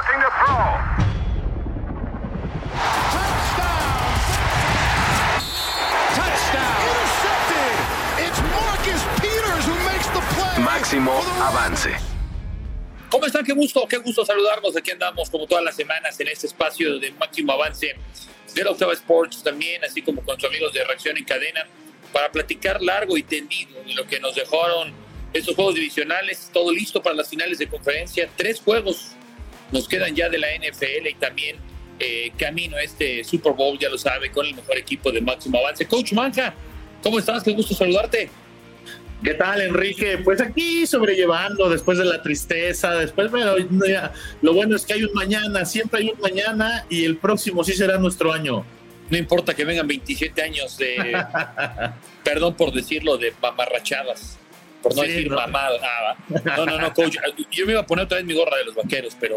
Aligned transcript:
looking 0.00 0.20
to 0.20 0.30
throw. 0.40 1.10
Máximo 10.64 11.12
avance. 11.42 11.90
¿Cómo 13.10 13.26
están? 13.26 13.44
Qué 13.44 13.52
gusto, 13.52 13.86
qué 13.88 13.98
gusto 13.98 14.24
saludarnos. 14.24 14.76
Aquí 14.76 14.90
andamos 14.90 15.28
como 15.28 15.46
todas 15.46 15.64
las 15.64 15.76
semanas 15.76 16.18
en 16.20 16.28
este 16.28 16.46
espacio 16.46 16.98
de 16.98 17.12
máximo 17.12 17.52
avance 17.52 17.94
de 18.54 18.64
la 18.64 18.70
Octava 18.70 18.92
Sports 18.94 19.42
también, 19.42 19.84
así 19.84 20.02
como 20.02 20.22
con 20.22 20.38
sus 20.38 20.48
amigos 20.48 20.72
de 20.72 20.84
Reacción 20.84 21.16
en 21.16 21.24
Cadena, 21.24 21.66
para 22.12 22.30
platicar 22.32 22.80
largo 22.82 23.16
y 23.16 23.22
tendido 23.22 23.82
de 23.84 23.94
lo 23.94 24.06
que 24.06 24.18
nos 24.20 24.34
dejaron 24.34 24.92
estos 25.32 25.54
juegos 25.54 25.74
divisionales. 25.74 26.50
Todo 26.52 26.72
listo 26.72 27.02
para 27.02 27.14
las 27.16 27.28
finales 27.28 27.58
de 27.58 27.68
conferencia. 27.68 28.28
Tres 28.36 28.60
juegos 28.60 29.16
nos 29.72 29.88
quedan 29.88 30.14
ya 30.14 30.28
de 30.28 30.38
la 30.38 30.48
NFL 30.48 31.06
y 31.08 31.14
también 31.14 31.56
eh, 31.98 32.32
camino 32.38 32.76
a 32.76 32.82
este 32.82 33.22
Super 33.24 33.52
Bowl, 33.52 33.78
ya 33.78 33.88
lo 33.88 33.98
sabe, 33.98 34.30
con 34.30 34.46
el 34.46 34.54
mejor 34.54 34.78
equipo 34.78 35.12
de 35.12 35.20
máximo 35.20 35.58
avance. 35.58 35.86
Coach 35.86 36.12
Manja, 36.12 36.54
¿cómo 37.02 37.18
estás? 37.18 37.42
Qué 37.42 37.52
gusto 37.52 37.74
saludarte. 37.74 38.30
¿Qué 39.22 39.34
tal, 39.34 39.60
Enrique? 39.60 40.16
Pues 40.24 40.40
aquí 40.40 40.86
sobrellevando 40.86 41.68
después 41.68 41.98
de 41.98 42.06
la 42.06 42.22
tristeza, 42.22 42.94
después, 42.94 43.30
bueno, 43.30 43.52
lo 44.40 44.54
bueno 44.54 44.76
es 44.76 44.86
que 44.86 44.94
hay 44.94 45.04
un 45.04 45.12
mañana, 45.12 45.66
siempre 45.66 46.00
hay 46.00 46.08
un 46.08 46.18
mañana 46.20 46.86
y 46.88 47.04
el 47.04 47.18
próximo 47.18 47.62
sí 47.62 47.74
será 47.74 47.98
nuestro 47.98 48.32
año. 48.32 48.64
No 49.10 49.18
importa 49.18 49.52
que 49.52 49.66
vengan 49.66 49.86
27 49.86 50.40
años 50.40 50.78
de, 50.78 51.22
perdón 52.24 52.54
por 52.54 52.72
decirlo, 52.72 53.18
de 53.18 53.34
mamarrachadas, 53.42 54.38
por 54.82 54.94
no 54.94 55.02
decir 55.02 55.30
mamada. 55.30 56.16
No, 56.44 56.66
no, 56.66 56.78
no, 56.78 56.92
coach, 56.94 57.16
yo 57.50 57.66
me 57.66 57.72
iba 57.72 57.80
a 57.80 57.86
poner 57.86 58.04
otra 58.04 58.18
vez 58.18 58.26
mi 58.26 58.34
gorra 58.34 58.56
de 58.56 58.64
los 58.64 58.74
vaqueros, 58.74 59.16
pero 59.18 59.36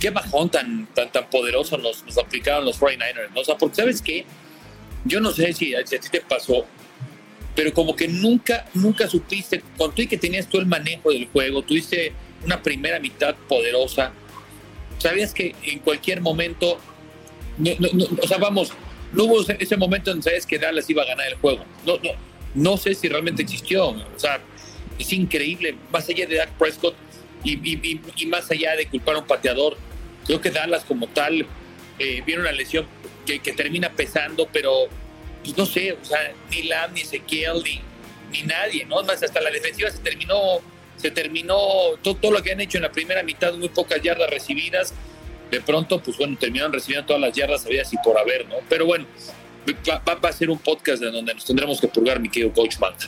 qué 0.00 0.10
bajón 0.10 0.50
tan, 0.50 0.86
tan, 0.94 1.10
tan 1.10 1.28
poderoso 1.30 1.78
nos, 1.78 2.04
nos 2.04 2.18
aplicaron 2.18 2.64
los 2.64 2.80
49ers, 2.80 3.30
¿no? 3.34 3.40
O 3.40 3.44
sea, 3.44 3.56
porque 3.56 3.76
¿sabes 3.76 4.02
qué? 4.02 4.24
Yo 5.04 5.20
no 5.20 5.32
sé 5.32 5.52
si, 5.52 5.74
si 5.84 5.96
a 5.96 6.00
ti 6.00 6.08
te 6.10 6.20
pasó, 6.20 6.66
pero 7.54 7.72
como 7.72 7.96
que 7.96 8.08
nunca, 8.08 8.66
nunca 8.74 9.08
supiste, 9.08 9.62
con 9.76 9.94
tú 9.94 10.02
y 10.02 10.06
que 10.06 10.18
tenías 10.18 10.46
todo 10.46 10.60
el 10.60 10.66
manejo 10.66 11.10
del 11.10 11.26
juego, 11.28 11.62
tuviste 11.62 12.12
una 12.44 12.62
primera 12.62 12.98
mitad 13.00 13.34
poderosa, 13.48 14.12
sabías 14.98 15.32
que 15.32 15.54
en 15.62 15.78
cualquier 15.80 16.20
momento, 16.20 16.78
o 18.22 18.26
sea, 18.26 18.38
vamos, 18.38 18.72
no 19.12 19.24
hubo 19.24 19.40
ese 19.40 19.76
momento 19.76 20.10
en 20.10 20.22
sabes 20.22 20.44
que 20.44 20.58
Dallas 20.58 20.88
iba 20.90 21.02
a 21.02 21.06
ganar 21.06 21.28
el 21.28 21.36
juego. 21.36 21.64
No, 21.86 21.96
no, 21.96 22.10
no 22.56 22.76
sé 22.76 22.94
si 22.94 23.08
realmente 23.08 23.42
existió, 23.42 23.88
o 23.88 24.18
sea, 24.18 24.40
es 24.98 25.12
increíble, 25.12 25.76
más 25.92 26.08
allá 26.08 26.26
de 26.26 26.36
Dak 26.36 26.50
Prescott 26.58 26.94
y, 27.44 28.26
más 28.26 28.50
allá 28.50 28.74
de 28.74 28.86
culpar 28.86 29.14
a 29.14 29.18
un 29.18 29.26
pateador, 29.26 29.76
creo 30.26 30.40
que 30.40 30.50
Dallas 30.50 30.84
como 30.84 31.06
tal 31.06 31.46
eh, 31.98 32.22
viene 32.26 32.40
una 32.40 32.52
lesión 32.52 32.86
que, 33.24 33.38
termina 33.52 33.90
pesando, 33.90 34.48
pero 34.52 34.86
pues 35.44 35.56
no 35.56 35.66
sé, 35.66 35.92
o 35.92 36.04
sea, 36.04 36.32
ni 36.50 36.62
Lam, 36.62 36.94
ni 36.94 37.02
Ezequiel, 37.02 37.62
ni, 37.62 38.42
nadie, 38.42 38.84
¿no? 38.84 39.02
Más 39.04 39.22
hasta 39.22 39.40
la 39.40 39.50
defensiva 39.50 39.90
se 39.90 39.98
terminó, 39.98 40.60
se 40.96 41.10
terminó 41.10 41.58
todo, 42.02 42.30
lo 42.30 42.42
que 42.42 42.52
han 42.52 42.60
hecho 42.60 42.78
en 42.78 42.82
la 42.82 42.92
primera 42.92 43.22
mitad, 43.22 43.54
muy 43.54 43.68
pocas 43.68 44.02
yardas 44.02 44.28
recibidas. 44.30 44.94
De 45.50 45.60
pronto, 45.60 46.02
pues 46.02 46.16
bueno, 46.18 46.36
terminaron 46.38 46.72
recibiendo 46.72 47.06
todas 47.06 47.22
las 47.22 47.32
yardas, 47.34 47.64
había 47.64 47.82
así 47.82 47.96
por 48.02 48.18
haber, 48.18 48.46
¿no? 48.48 48.56
Pero 48.68 48.86
bueno, 48.86 49.06
va, 49.72 50.28
a 50.28 50.32
ser 50.32 50.50
un 50.50 50.58
podcast 50.58 51.02
de 51.02 51.10
donde 51.10 51.34
nos 51.34 51.44
tendremos 51.44 51.80
que 51.80 51.88
purgar, 51.88 52.20
mi 52.20 52.28
querido 52.28 52.52
Coach 52.52 52.78
Manta. 52.78 53.06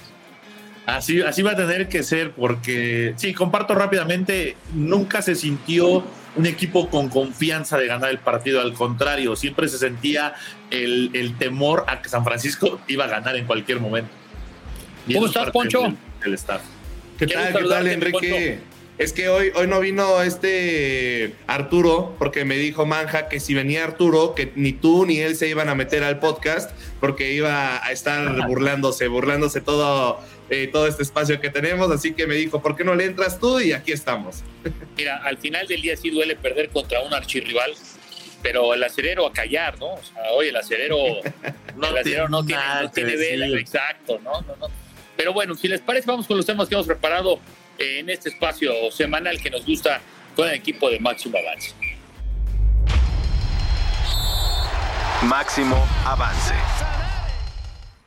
Así, 0.87 1.21
así 1.21 1.43
va 1.43 1.53
a 1.53 1.57
tener 1.57 1.89
que 1.89 2.03
ser, 2.03 2.33
porque 2.33 3.13
sí, 3.17 3.35
comparto 3.35 3.75
rápidamente, 3.75 4.57
nunca 4.73 5.21
se 5.21 5.35
sintió 5.35 6.03
un 6.35 6.47
equipo 6.47 6.89
con 6.89 7.09
confianza 7.09 7.77
de 7.77 7.87
ganar 7.87 8.11
el 8.11 8.19
partido, 8.19 8.61
al 8.61 8.73
contrario, 8.73 9.37
siempre 9.37 9.69
se 9.69 9.77
sentía 9.77 10.35
el, 10.71 11.11
el 11.13 11.37
temor 11.37 11.85
a 11.89 12.01
que 12.01 12.09
San 12.09 12.25
Francisco 12.25 12.81
iba 12.89 13.05
a 13.05 13.09
ganar 13.09 13.37
en 13.37 13.47
cualquier 13.47 13.81
momento. 13.81 14.11
¿Cómo 15.13 15.27
estás, 15.27 15.51
Poncho? 15.51 15.95
El, 16.25 16.35
staff. 16.35 16.63
¿Qué 17.19 17.27
tal, 17.27 17.53
qué 17.53 17.65
tal, 17.65 17.87
Enrique? 17.87 18.61
Es 18.99 19.13
que 19.13 19.29
hoy, 19.29 19.53
hoy 19.55 19.69
no 19.69 19.79
vino 19.79 20.23
este 20.23 21.33
Arturo, 21.47 22.17
porque 22.19 22.45
me 22.45 22.57
dijo 22.57 22.85
Manja 22.85 23.29
que 23.29 23.39
si 23.39 23.55
venía 23.55 23.85
Arturo, 23.85 24.35
que 24.35 24.51
ni 24.57 24.73
tú 24.73 25.07
ni 25.07 25.21
él 25.21 25.37
se 25.37 25.47
iban 25.47 25.69
a 25.69 25.77
meter 25.77 26.03
al 26.03 26.19
podcast, 26.19 26.73
porque 26.99 27.33
iba 27.33 27.85
a 27.87 27.93
estar 27.93 28.49
burlándose, 28.49 29.07
burlándose 29.07 29.61
todo, 29.61 30.19
eh, 30.51 30.69
todo 30.73 30.89
este 30.89 31.05
espacio 31.05 31.41
que 31.41 31.49
tenemos. 31.49 31.93
Así 31.93 32.13
que 32.13 32.27
me 32.27 32.35
dijo, 32.35 32.61
¿por 32.61 32.75
qué 32.75 32.83
no 32.83 32.97
le 32.97 33.05
entras 33.05 33.39
tú? 33.39 33.61
Y 33.61 33.73
aquí 33.73 33.93
estamos. 33.93 34.43
Mira, 34.97 35.19
al 35.19 35.39
final 35.39 35.69
del 35.69 35.81
día 35.81 35.97
sí 35.97 36.11
duele 36.11 36.35
perder 36.35 36.71
contra 36.71 37.01
un 37.01 37.15
archirrival, 37.15 37.75
pero 38.43 38.75
el 38.75 38.83
acerero 38.83 39.29
a 39.29 39.33
callar, 39.33 39.79
¿no? 39.79 39.95
O 39.95 40.03
sea, 40.03 40.33
oye, 40.33 40.49
el 40.49 40.57
acerero 40.57 40.97
no, 41.77 41.87
el 41.87 41.99
acerero 41.99 42.29
no 42.29 42.45
tiene, 42.45 42.63
no 42.83 42.91
tiene 42.91 43.15
vela, 43.15 43.47
exacto, 43.61 44.19
¿no? 44.25 44.41
No, 44.41 44.57
no. 44.57 44.67
Pero 45.17 45.33
bueno, 45.33 45.55
si 45.55 45.69
les 45.69 45.81
parece, 45.81 46.09
vamos 46.09 46.27
con 46.27 46.37
los 46.37 46.47
temas 46.47 46.69
que 46.69 46.75
hemos 46.75 46.87
preparado 46.87 47.39
en 47.79 48.11
este 48.11 48.31
espacio 48.31 48.73
semanal 48.91 49.41
que 49.41 49.51
nos 49.51 49.65
gusta 49.65 50.01
con 50.35 50.49
el 50.49 50.55
equipo 50.55 50.91
de 50.91 50.99
Máximo 50.99 51.39
Avance. 51.39 51.75
Máximo 55.25 55.87
Avance. 56.05 56.55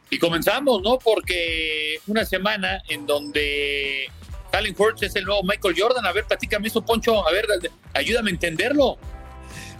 Y 0.09 0.19
comenzamos, 0.19 0.81
¿no? 0.81 0.99
Porque 0.99 1.97
una 2.07 2.25
semana 2.25 2.81
en 2.89 3.05
donde 3.05 4.09
Allen 4.51 4.75
Hurts 4.77 5.03
es 5.03 5.15
el 5.15 5.25
nuevo 5.25 5.43
Michael 5.43 5.75
Jordan. 5.77 6.05
A 6.05 6.11
ver, 6.11 6.25
platícame 6.25 6.67
eso, 6.67 6.81
Poncho. 6.81 7.25
A 7.27 7.31
ver, 7.31 7.45
ayúdame 7.93 8.31
a 8.31 8.33
entenderlo. 8.33 8.97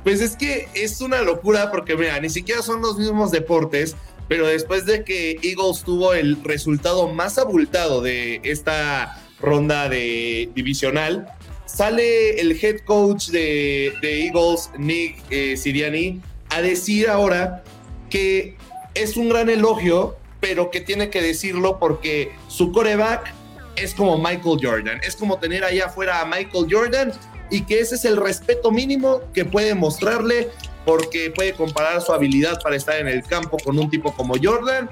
Pues 0.03 0.22
es 0.22 0.35
que 0.35 0.68
es 0.73 1.02
una 1.02 1.22
locura 1.22 1.69
porque, 1.69 1.96
mira, 1.96 2.19
ni 2.19 2.29
siquiera 2.29 2.62
son 2.62 2.81
los 2.81 2.97
mismos 2.97 3.31
deportes, 3.31 3.96
pero 4.28 4.47
después 4.47 4.85
de 4.85 5.03
que 5.03 5.38
Eagles 5.44 5.84
tuvo 5.84 6.13
el 6.13 6.44
resultado 6.44 7.08
más 7.09 7.38
abultado 7.38 8.02
de 8.02 8.41
esta 8.44 9.22
ronda 9.41 9.90
de 9.90 10.50
divisional. 10.56 11.28
Sale 11.66 12.40
el 12.40 12.59
head 12.62 12.81
coach 12.85 13.28
de, 13.28 13.94
Eagles, 14.02 14.69
Nick 14.78 15.24
eh, 15.29 15.56
Siriani, 15.56 16.22
a 16.50 16.62
decir 16.62 17.09
ahora 17.09 17.63
que 18.09 18.57
es 18.94 19.16
un 19.16 19.29
gran 19.29 19.50
elogio, 19.50 20.18
pero 20.40 20.69
que 20.69 20.81
tiene 20.81 21.09
que 21.09 21.22
decirlo 21.22 21.79
porque 21.79 22.31
su 22.47 22.72
coreback 22.72 23.34
es 23.75 23.94
como 23.94 24.18
Michael 24.18 24.59
Jordan. 24.62 25.00
Es 25.03 25.16
como 25.16 25.40
tener 25.40 25.63
allá 25.63 25.85
afuera 25.85 26.22
a 26.22 26.25
Michael 26.25 26.68
Jordan 26.69 27.13
y 27.50 27.62
que 27.62 27.79
ese 27.79 27.96
es 27.96 28.06
el 28.06 28.18
respeto 28.18 28.72
mínimo 28.72 29.22
que 29.34 29.46
puede 29.46 29.75
mostrarle 29.75 30.50
porque 30.85 31.31
puede 31.31 31.53
comparar 31.53 32.02
su 32.02 32.12
habilidad 32.12 32.59
para 32.62 32.75
estar 32.75 32.97
en 33.00 33.08
el 33.08 33.23
campo 33.23 33.58
con 33.58 33.78
un 33.78 33.90
tipo 33.90 34.13
como 34.13 34.35
Jordan, 34.41 34.90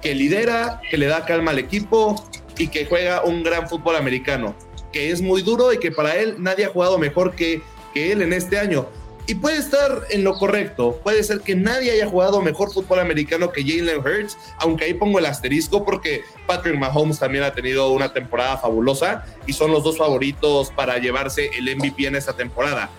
que 0.00 0.14
lidera, 0.14 0.80
que 0.90 0.96
le 0.96 1.06
da 1.06 1.24
calma 1.24 1.50
al 1.50 1.58
equipo, 1.58 2.24
y 2.58 2.68
que 2.68 2.86
juega 2.86 3.22
un 3.22 3.42
gran 3.42 3.68
fútbol 3.68 3.96
americano, 3.96 4.54
que 4.92 5.10
es 5.10 5.20
muy 5.20 5.42
duro 5.42 5.72
y 5.72 5.78
que 5.78 5.90
para 5.90 6.16
él 6.16 6.36
nadie 6.38 6.66
ha 6.66 6.68
jugado 6.68 6.98
mejor 6.98 7.34
que, 7.34 7.62
que 7.94 8.12
él 8.12 8.22
en 8.22 8.32
este 8.32 8.58
año. 8.58 8.86
Y 9.26 9.36
puede 9.36 9.58
estar 9.58 10.02
en 10.10 10.24
lo 10.24 10.34
correcto, 10.34 10.98
puede 11.02 11.22
ser 11.22 11.40
que 11.40 11.54
nadie 11.54 11.92
haya 11.92 12.08
jugado 12.08 12.42
mejor 12.42 12.72
fútbol 12.72 12.98
americano 12.98 13.52
que 13.52 13.62
Jalen 13.62 14.00
Hurts, 14.00 14.36
aunque 14.58 14.84
ahí 14.84 14.94
pongo 14.94 15.20
el 15.20 15.26
asterisco 15.26 15.84
porque 15.84 16.22
Patrick 16.46 16.76
Mahomes 16.76 17.20
también 17.20 17.44
ha 17.44 17.54
tenido 17.54 17.92
una 17.92 18.12
temporada 18.12 18.58
fabulosa 18.58 19.24
y 19.46 19.52
son 19.52 19.70
los 19.70 19.84
dos 19.84 19.96
favoritos 19.96 20.70
para 20.70 20.98
llevarse 20.98 21.50
el 21.56 21.74
MVP 21.76 22.06
en 22.06 22.16
esta 22.16 22.32
temporada. 22.32 22.90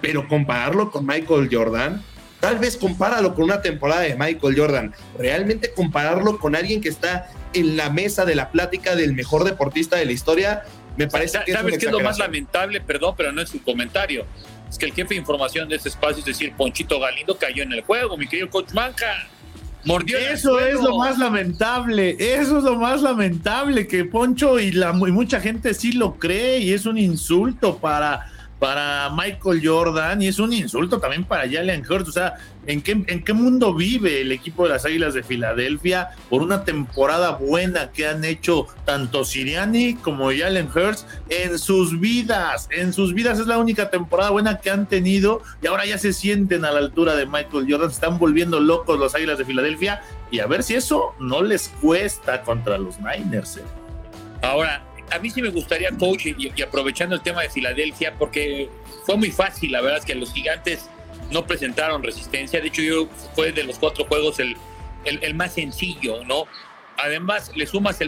Pero 0.00 0.28
compararlo 0.28 0.92
con 0.92 1.04
Michael 1.04 1.48
Jordan, 1.50 2.04
Tal 2.42 2.58
vez 2.58 2.76
compáralo 2.76 3.36
con 3.36 3.44
una 3.44 3.62
temporada 3.62 4.00
de 4.00 4.16
Michael 4.16 4.58
Jordan. 4.58 4.92
Realmente 5.16 5.72
compararlo 5.72 6.40
con 6.40 6.56
alguien 6.56 6.80
que 6.80 6.88
está 6.88 7.30
en 7.52 7.76
la 7.76 7.88
mesa 7.88 8.24
de 8.24 8.34
la 8.34 8.50
plática 8.50 8.96
del 8.96 9.12
mejor 9.12 9.44
deportista 9.44 9.94
de 9.94 10.06
la 10.06 10.10
historia, 10.10 10.64
me 10.96 11.06
parece 11.06 11.38
que 11.46 11.52
¿Sabes 11.52 11.78
qué 11.78 11.86
es 11.86 11.92
lo 11.92 12.00
más 12.00 12.18
lamentable? 12.18 12.80
Perdón, 12.80 13.14
pero 13.16 13.30
no 13.30 13.40
es 13.40 13.54
un 13.54 13.60
comentario. 13.60 14.26
Es 14.68 14.76
que 14.76 14.86
el 14.86 14.92
jefe 14.92 15.10
de 15.10 15.20
información 15.20 15.68
de 15.68 15.76
este 15.76 15.88
espacio, 15.88 16.18
es 16.18 16.24
decir, 16.24 16.52
Ponchito 16.56 16.98
Galindo, 16.98 17.38
cayó 17.38 17.62
en 17.62 17.74
el 17.74 17.82
juego, 17.82 18.16
mi 18.16 18.26
querido 18.26 18.50
coach 18.50 18.72
Manca. 18.72 19.28
Mordió 19.84 20.18
eso 20.18 20.58
es 20.58 20.80
lo 20.80 20.96
más 20.96 21.18
lamentable, 21.18 22.16
eso 22.18 22.58
es 22.58 22.64
lo 22.64 22.74
más 22.74 23.02
lamentable, 23.02 23.86
que 23.86 24.04
Poncho 24.04 24.58
y, 24.58 24.72
la, 24.72 24.90
y 24.90 25.12
mucha 25.12 25.40
gente 25.40 25.74
sí 25.74 25.92
lo 25.92 26.18
cree 26.18 26.58
y 26.58 26.72
es 26.72 26.86
un 26.86 26.98
insulto 26.98 27.78
para 27.78 28.31
para 28.62 29.10
Michael 29.10 29.60
Jordan 29.60 30.22
y 30.22 30.28
es 30.28 30.38
un 30.38 30.52
insulto 30.52 31.00
también 31.00 31.24
para 31.24 31.50
Jalen 31.50 31.82
Hurts. 31.84 32.10
O 32.10 32.12
sea, 32.12 32.34
¿en 32.64 32.80
qué, 32.80 32.92
¿en 32.92 33.24
qué 33.24 33.32
mundo 33.32 33.74
vive 33.74 34.20
el 34.20 34.30
equipo 34.30 34.62
de 34.62 34.68
las 34.68 34.84
Águilas 34.84 35.14
de 35.14 35.24
Filadelfia 35.24 36.10
por 36.30 36.42
una 36.42 36.62
temporada 36.62 37.32
buena 37.32 37.90
que 37.90 38.06
han 38.06 38.24
hecho 38.24 38.68
tanto 38.84 39.24
Siriani 39.24 39.94
como 39.94 40.30
Jalen 40.30 40.68
Hurts 40.72 41.08
en 41.28 41.58
sus 41.58 41.98
vidas? 41.98 42.68
En 42.70 42.92
sus 42.92 43.14
vidas 43.14 43.40
es 43.40 43.48
la 43.48 43.58
única 43.58 43.90
temporada 43.90 44.30
buena 44.30 44.60
que 44.60 44.70
han 44.70 44.86
tenido 44.86 45.42
y 45.60 45.66
ahora 45.66 45.84
ya 45.84 45.98
se 45.98 46.12
sienten 46.12 46.64
a 46.64 46.70
la 46.70 46.78
altura 46.78 47.16
de 47.16 47.26
Michael 47.26 47.66
Jordan. 47.68 47.90
Se 47.90 47.94
están 47.94 48.20
volviendo 48.20 48.60
locos 48.60 48.96
los 48.96 49.12
Águilas 49.16 49.38
de 49.38 49.44
Filadelfia 49.44 50.02
y 50.30 50.38
a 50.38 50.46
ver 50.46 50.62
si 50.62 50.76
eso 50.76 51.16
no 51.18 51.42
les 51.42 51.68
cuesta 51.80 52.42
contra 52.42 52.78
los 52.78 53.00
Niners. 53.00 53.56
¿eh? 53.56 53.62
Ahora, 54.40 54.84
a 55.12 55.18
mí 55.18 55.30
sí 55.30 55.42
me 55.42 55.50
gustaría, 55.50 55.90
coach, 55.90 56.26
y, 56.26 56.62
aprovechando 56.62 57.14
el 57.14 57.22
tema 57.22 57.42
de 57.42 57.50
Filadelfia, 57.50 58.14
porque 58.18 58.68
fue 59.04 59.16
muy 59.16 59.30
fácil, 59.30 59.72
la 59.72 59.80
verdad 59.80 59.98
es 59.98 60.04
que 60.04 60.14
los 60.14 60.32
gigantes 60.32 60.88
no 61.30 61.46
presentaron 61.46 62.02
resistencia. 62.02 62.60
De 62.60 62.68
hecho, 62.68 62.82
yo 62.82 63.08
fue 63.34 63.52
de 63.52 63.64
los 63.64 63.78
cuatro 63.78 64.04
juegos 64.04 64.38
el, 64.40 64.56
el, 65.04 65.34
más 65.34 65.54
sencillo, 65.54 66.24
¿no? 66.24 66.46
Además, 66.96 67.52
le 67.54 67.66
sumas 67.66 67.98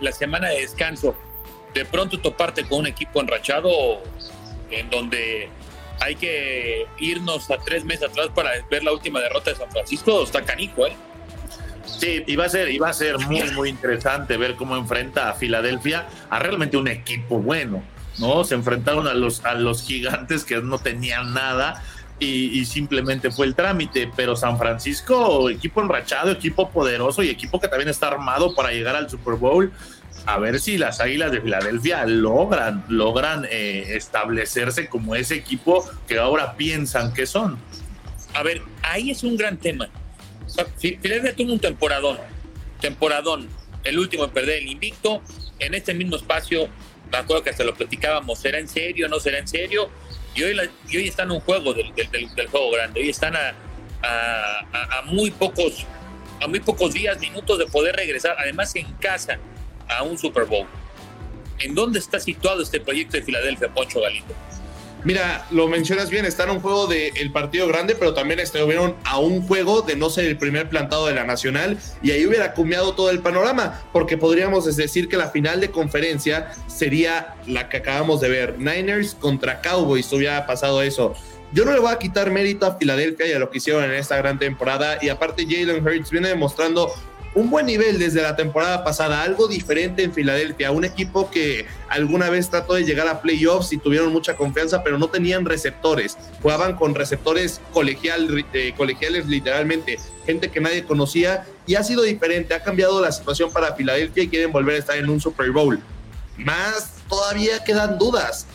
la 0.00 0.12
semana 0.12 0.48
de 0.48 0.60
descanso. 0.60 1.14
De 1.74 1.84
pronto 1.84 2.18
toparte 2.18 2.64
con 2.64 2.80
un 2.80 2.86
equipo 2.86 3.20
enrachado 3.20 4.02
en 4.70 4.88
donde 4.88 5.48
hay 6.00 6.16
que 6.16 6.86
irnos 6.98 7.50
a 7.50 7.58
tres 7.58 7.84
meses 7.84 8.08
atrás 8.10 8.28
para 8.34 8.50
ver 8.70 8.82
la 8.82 8.92
última 8.92 9.20
derrota 9.20 9.50
de 9.50 9.56
San 9.56 9.70
Francisco, 9.70 10.22
está 10.22 10.42
canijo, 10.42 10.86
¿eh? 10.86 10.96
Sí, 11.86 12.22
iba 12.26 12.44
a 12.44 12.48
ser, 12.48 12.70
iba 12.70 12.88
a 12.88 12.92
ser 12.92 13.18
muy, 13.18 13.50
muy 13.52 13.68
interesante 13.68 14.36
ver 14.36 14.56
cómo 14.56 14.76
enfrenta 14.76 15.30
a 15.30 15.34
Filadelfia 15.34 16.06
a 16.28 16.38
realmente 16.38 16.76
un 16.76 16.88
equipo 16.88 17.38
bueno, 17.38 17.82
¿no? 18.18 18.44
Se 18.44 18.54
enfrentaron 18.54 19.06
a 19.06 19.14
los, 19.14 19.44
a 19.44 19.54
los 19.54 19.82
gigantes 19.82 20.44
que 20.44 20.60
no 20.60 20.78
tenían 20.78 21.32
nada 21.32 21.82
y, 22.18 22.64
simplemente 22.64 23.30
fue 23.30 23.46
el 23.46 23.54
trámite, 23.54 24.10
pero 24.16 24.36
San 24.36 24.56
Francisco, 24.56 25.50
equipo 25.50 25.82
enrachado, 25.82 26.30
equipo 26.30 26.70
poderoso 26.70 27.22
y 27.22 27.28
equipo 27.28 27.60
que 27.60 27.68
también 27.68 27.90
está 27.90 28.08
armado 28.08 28.54
para 28.54 28.70
llegar 28.70 28.96
al 28.96 29.10
Super 29.10 29.34
Bowl. 29.34 29.70
A 30.24 30.38
ver 30.38 30.58
si 30.58 30.78
las 30.78 31.00
Águilas 31.00 31.30
de 31.30 31.42
Filadelfia 31.42 32.06
logran, 32.06 32.84
logran 32.88 33.46
eh, 33.50 33.84
establecerse 33.90 34.88
como 34.88 35.14
ese 35.14 35.34
equipo 35.34 35.84
que 36.08 36.18
ahora 36.18 36.54
piensan 36.54 37.12
que 37.12 37.26
son. 37.26 37.58
A 38.34 38.42
ver, 38.42 38.62
ahí 38.82 39.10
es 39.10 39.22
un 39.22 39.36
gran 39.36 39.58
tema 39.58 39.88
Filadelfia 40.78 41.34
tuvo 41.34 41.52
un 41.52 41.60
temporadón, 41.60 42.18
temporadón, 42.80 43.48
el 43.84 43.98
último 43.98 44.24
en 44.24 44.30
perder 44.30 44.58
el 44.58 44.68
invicto, 44.68 45.22
en 45.58 45.74
este 45.74 45.94
mismo 45.94 46.16
espacio, 46.16 46.68
me 47.10 47.18
acuerdo 47.18 47.44
que 47.44 47.50
hasta 47.50 47.64
lo 47.64 47.74
platicábamos, 47.74 48.38
¿será 48.38 48.58
en 48.58 48.68
serio 48.68 49.08
no 49.08 49.20
será 49.20 49.38
en 49.38 49.48
serio? 49.48 49.88
Y 50.34 50.42
hoy, 50.42 50.58
hoy 50.94 51.08
están 51.08 51.28
en 51.28 51.36
un 51.36 51.40
juego 51.40 51.72
del, 51.72 51.92
juego 52.50 52.70
grande, 52.72 53.00
hoy 53.00 53.08
están 53.08 53.34
a, 53.36 53.54
a, 54.02 55.02
muy 55.06 55.30
pocos 55.30 55.86
a 56.40 56.46
muy 56.46 56.60
pocos 56.60 56.92
días, 56.92 57.18
minutos 57.18 57.58
de 57.58 57.66
poder 57.66 57.96
regresar, 57.96 58.36
además 58.38 58.74
en 58.76 58.92
casa, 58.94 59.38
a 59.88 60.02
un 60.02 60.18
Super 60.18 60.44
Bowl. 60.44 60.66
¿En 61.58 61.74
dónde 61.74 61.98
está 61.98 62.20
situado 62.20 62.62
este 62.62 62.78
proyecto 62.80 63.16
de 63.16 63.22
Filadelfia, 63.22 63.72
Poncho 63.72 64.00
Galindo? 64.00 64.34
Mira, 65.06 65.46
lo 65.52 65.68
mencionas 65.68 66.10
bien, 66.10 66.24
está 66.24 66.42
en 66.42 66.50
un 66.50 66.58
juego 66.58 66.88
del 66.88 67.30
partido 67.30 67.68
grande, 67.68 67.94
pero 67.94 68.12
también 68.12 68.40
estuvieron 68.40 68.96
a 69.04 69.20
un 69.20 69.40
juego 69.40 69.82
de 69.82 69.94
no 69.94 70.10
ser 70.10 70.24
el 70.24 70.36
primer 70.36 70.68
plantado 70.68 71.06
de 71.06 71.14
la 71.14 71.22
Nacional 71.22 71.78
y 72.02 72.10
ahí 72.10 72.26
hubiera 72.26 72.54
cambiado 72.54 72.92
todo 72.94 73.10
el 73.10 73.20
panorama, 73.20 73.84
porque 73.92 74.18
podríamos 74.18 74.64
decir 74.76 75.06
que 75.08 75.16
la 75.16 75.30
final 75.30 75.60
de 75.60 75.70
conferencia 75.70 76.50
sería 76.66 77.36
la 77.46 77.68
que 77.68 77.76
acabamos 77.76 78.20
de 78.20 78.30
ver, 78.30 78.58
Niners 78.58 79.14
contra 79.14 79.60
Cowboys, 79.60 80.12
hubiera 80.12 80.44
pasado 80.44 80.82
eso. 80.82 81.14
Yo 81.52 81.64
no 81.64 81.72
le 81.72 81.78
voy 81.78 81.92
a 81.92 82.00
quitar 82.00 82.32
mérito 82.32 82.66
a 82.66 82.74
Filadelfia 82.74 83.28
y 83.28 83.32
a 83.32 83.38
lo 83.38 83.48
que 83.48 83.58
hicieron 83.58 83.84
en 83.84 83.92
esta 83.92 84.16
gran 84.16 84.40
temporada 84.40 84.98
y 85.00 85.08
aparte 85.08 85.46
Jalen 85.48 85.86
Hurts 85.86 86.10
viene 86.10 86.30
demostrando 86.30 86.90
un 87.36 87.50
buen 87.50 87.66
nivel 87.66 87.98
desde 87.98 88.22
la 88.22 88.34
temporada 88.34 88.82
pasada, 88.82 89.22
algo 89.22 89.46
diferente 89.46 90.02
en 90.02 90.12
Filadelfia, 90.12 90.70
un 90.70 90.86
equipo 90.86 91.30
que 91.30 91.66
alguna 91.90 92.30
vez 92.30 92.48
trató 92.48 92.74
de 92.74 92.84
llegar 92.84 93.06
a 93.08 93.20
playoffs 93.20 93.74
y 93.74 93.76
tuvieron 93.76 94.10
mucha 94.10 94.38
confianza, 94.38 94.82
pero 94.82 94.96
no 94.96 95.08
tenían 95.08 95.44
receptores, 95.44 96.16
jugaban 96.40 96.76
con 96.76 96.94
receptores 96.94 97.60
colegial, 97.74 98.46
eh, 98.54 98.72
colegiales 98.74 99.26
literalmente, 99.26 99.98
gente 100.24 100.50
que 100.50 100.62
nadie 100.62 100.84
conocía 100.84 101.44
y 101.66 101.74
ha 101.74 101.84
sido 101.84 102.04
diferente, 102.04 102.54
ha 102.54 102.62
cambiado 102.62 103.02
la 103.02 103.12
situación 103.12 103.52
para 103.52 103.74
Filadelfia 103.74 104.22
y 104.22 104.28
quieren 104.28 104.50
volver 104.50 104.76
a 104.76 104.78
estar 104.78 104.96
en 104.96 105.10
un 105.10 105.20
Super 105.20 105.50
Bowl. 105.50 105.78
Más 106.38 106.94
todavía 107.06 107.62
quedan 107.64 107.98
dudas 107.98 108.46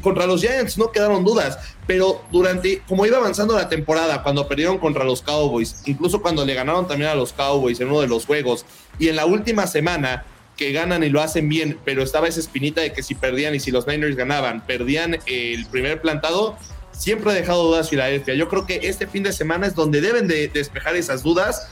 contra 0.00 0.26
los 0.26 0.40
Giants 0.40 0.78
no 0.78 0.92
quedaron 0.92 1.24
dudas, 1.24 1.58
pero 1.86 2.22
durante, 2.30 2.82
como 2.88 3.06
iba 3.06 3.18
avanzando 3.18 3.56
la 3.56 3.68
temporada, 3.68 4.22
cuando 4.22 4.46
perdieron 4.46 4.78
contra 4.78 5.04
los 5.04 5.22
Cowboys, 5.22 5.82
incluso 5.86 6.20
cuando 6.22 6.44
le 6.44 6.54
ganaron 6.54 6.86
también 6.86 7.10
a 7.10 7.14
los 7.14 7.32
Cowboys 7.32 7.80
en 7.80 7.88
uno 7.88 8.00
de 8.00 8.06
los 8.06 8.26
juegos, 8.26 8.66
y 8.98 9.08
en 9.08 9.16
la 9.16 9.26
última 9.26 9.66
semana 9.66 10.24
que 10.56 10.72
ganan 10.72 11.02
y 11.02 11.08
lo 11.08 11.22
hacen 11.22 11.48
bien, 11.48 11.78
pero 11.84 12.02
estaba 12.02 12.28
esa 12.28 12.40
espinita 12.40 12.82
de 12.82 12.92
que 12.92 13.02
si 13.02 13.14
perdían 13.14 13.54
y 13.54 13.60
si 13.60 13.70
los 13.70 13.86
Niners 13.86 14.14
ganaban, 14.14 14.64
perdían 14.66 15.18
el 15.26 15.64
primer 15.66 16.02
plantado, 16.02 16.58
siempre 16.92 17.30
ha 17.30 17.34
dejado 17.34 17.64
dudas 17.64 17.88
Filadelfia. 17.88 18.34
Yo 18.34 18.48
creo 18.48 18.66
que 18.66 18.80
este 18.82 19.06
fin 19.06 19.22
de 19.22 19.32
semana 19.32 19.66
es 19.66 19.74
donde 19.74 20.02
deben 20.02 20.28
de 20.28 20.48
despejar 20.48 20.96
esas 20.96 21.22
dudas. 21.22 21.68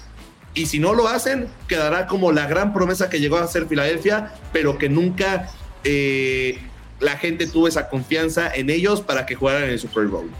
Y 0.54 0.66
si 0.66 0.78
no 0.78 0.94
lo 0.94 1.06
hacen, 1.06 1.48
quedará 1.68 2.06
como 2.06 2.32
la 2.32 2.46
gran 2.46 2.72
promesa 2.72 3.10
que 3.10 3.20
llegó 3.20 3.36
a 3.36 3.46
ser 3.46 3.66
Filadelfia, 3.66 4.32
pero 4.54 4.78
que 4.78 4.88
nunca 4.88 5.50
eh, 5.84 6.58
la 7.00 7.16
gente 7.16 7.46
tuvo 7.46 7.68
esa 7.68 7.88
confianza 7.88 8.52
en 8.54 8.70
ellos 8.70 9.00
para 9.00 9.26
que 9.26 9.34
jugaran 9.34 9.64
en 9.64 9.70
el 9.70 9.78
Super 9.78 10.06
Bowl. 10.06 10.30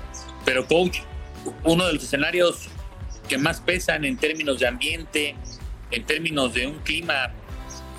Pero 0.45 0.67
coach, 0.67 1.01
uno 1.65 1.87
de 1.87 1.93
los 1.95 2.05
escenarios 2.05 2.69
que 3.29 3.39
más 3.39 3.61
pesan 3.61 4.05
en 4.05 4.17
términos 4.17 4.59
de 4.59 4.67
ambiente, 4.67 5.37
en 5.91 6.05
términos 6.05 6.55
de 6.55 6.67
un 6.67 6.79
clima 6.81 7.33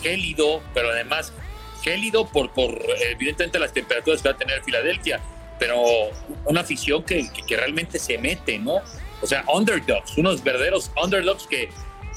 gélido, 0.02 0.62
pero 0.74 0.90
además 0.90 1.34
gélido 1.82 2.28
por, 2.28 2.52
por 2.52 2.78
evidentemente 3.12 3.60
las 3.60 3.74
temperaturas 3.74 4.22
que 4.22 4.30
va 4.30 4.36
a 4.36 4.38
tener 4.38 4.64
Filadelfia, 4.64 5.22
pero 5.60 5.82
una 6.46 6.62
afición 6.62 7.04
que, 7.04 7.30
que, 7.48 7.58
realmente 7.58 8.00
se 8.00 8.18
mete, 8.18 8.58
¿no? 8.60 8.82
O 9.22 9.28
sea, 9.28 9.44
underdogs, 9.54 10.18
unos 10.18 10.44
verdaderos 10.44 10.92
underdogs 11.02 11.48
que, 11.48 11.70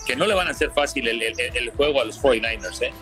que 0.06 0.16
no 0.16 0.26
le 0.26 0.34
van 0.34 0.48
a 0.48 0.50
hacer 0.50 0.70
fácil 0.72 1.08
el, 1.08 1.22
el, 1.22 1.70
juego 1.70 2.00
a 2.00 2.04
los 2.04 2.20
49ers, 2.20 2.82
¿eh? 2.82 2.92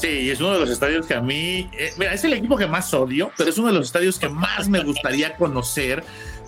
Sí, 0.00 0.30
es 0.30 0.40
uno 0.40 0.54
de 0.54 0.60
los 0.60 0.70
estadios 0.70 1.06
que 1.06 1.12
a 1.12 1.20
mí, 1.20 1.68
eh, 1.74 1.92
mira, 1.98 2.14
es 2.14 2.24
el 2.24 2.32
equipo 2.32 2.56
que 2.56 2.66
más 2.66 2.94
odio, 2.94 3.30
pero 3.36 3.50
es 3.50 3.58
uno 3.58 3.68
de 3.68 3.74
los 3.74 3.86
estadios 3.86 4.18
que 4.18 4.30
más 4.30 4.66
me 4.66 4.82
gustaría 4.82 5.36
conocer 5.36 6.02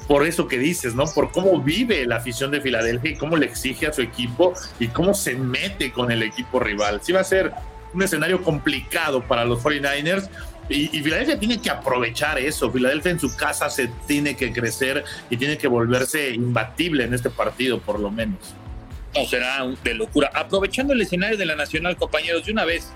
por 0.09 0.27
eso 0.27 0.49
que 0.49 0.59
dices, 0.59 0.95
¿no? 0.95 1.05
Por 1.05 1.31
cómo 1.33 1.61
vive 1.61 2.07
la 2.07 2.17
afición 2.17 2.51
de 2.51 2.63
Filadelfia 2.63 3.11
y 3.11 3.17
cómo 3.17 3.37
le 3.37 3.47
exige 3.47 3.87
a 3.87 3.93
su 3.93 4.01
equipo 4.01 4.55
y 4.81 4.89
cómo 4.89 5.13
se 5.13 5.35
mete 5.35 5.93
con 5.93 6.11
el 6.11 6.23
equipo 6.23 6.61
rival. 6.61 7.01
Sí 7.03 7.13
va 7.13 7.21
a 7.21 7.25
ser 7.25 7.53
un 7.93 8.03
escenario 8.03 8.43
complicado 8.43 9.23
para 9.23 9.45
los 9.45 9.61
49ers 9.61 10.31
y, 10.69 10.89
Filadelfia 11.03 11.39
tiene 11.39 11.61
que 11.61 11.69
aprovechar 11.69 12.39
eso. 12.39 12.71
Filadelfia 12.71 13.13
en 13.13 13.21
su 13.21 13.37
casa 13.37 13.69
se 13.69 13.89
tiene 14.07 14.35
que 14.35 14.51
crecer 14.53 15.05
y 15.29 15.37
tiene 15.37 15.59
que 15.59 15.69
volverse 15.69 16.31
imbatible 16.31 17.05
en 17.05 17.13
este 17.13 17.29
partido, 17.29 17.81
por 17.81 18.01
lo 18.01 18.11
menos. 18.11 18.55
No, 19.15 19.27
será 19.27 19.67
de 19.85 19.95
locura. 19.95 20.31
Aprovechando 20.33 20.95
el 20.95 21.03
escenario 21.03 21.37
de 21.37 21.45
la 21.45 21.55
Nacional, 21.55 21.97
compañeros, 21.97 22.47
de 22.47 22.53
una 22.53 22.65
vez, 22.65 22.93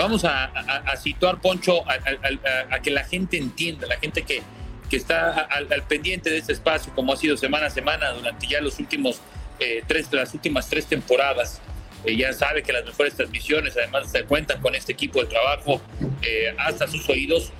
vamos 0.00 0.24
a, 0.24 0.96
situar, 0.96 1.40
Poncho, 1.40 1.84
a, 1.88 2.80
que 2.80 2.90
la 2.90 3.04
gente 3.04 3.36
entienda, 3.36 3.86
la 3.86 3.98
gente 3.98 4.22
que, 4.22 4.42
que 4.88 4.96
está 4.96 5.30
al, 5.42 5.82
pendiente 5.84 6.30
de 6.30 6.38
este 6.38 6.52
espacio, 6.52 6.92
como 6.94 7.12
ha 7.12 7.16
sido 7.16 7.36
semana 7.36 7.66
a 7.66 7.70
semana 7.70 8.10
durante 8.12 8.46
ya 8.46 8.60
los 8.60 8.78
últimos 8.78 9.20
eh, 9.58 9.82
tres, 9.86 10.08
las 10.12 10.32
últimas 10.34 10.68
tres 10.68 10.86
temporadas. 10.86 11.60
Eh, 12.04 12.16
ya 12.16 12.32
sabe 12.32 12.62
que 12.62 12.72
las 12.72 12.84
mejores 12.84 13.14
transmisiones, 13.14 13.76
además, 13.76 14.10
se 14.10 14.24
cuentan 14.24 14.60
con 14.62 14.74
este 14.74 14.92
equipo 14.92 15.20
de 15.20 15.26
trabajo 15.26 15.82
eh, 16.22 16.54
hasta 16.58 16.88
sus 16.88 17.08
oídos. 17.08 17.52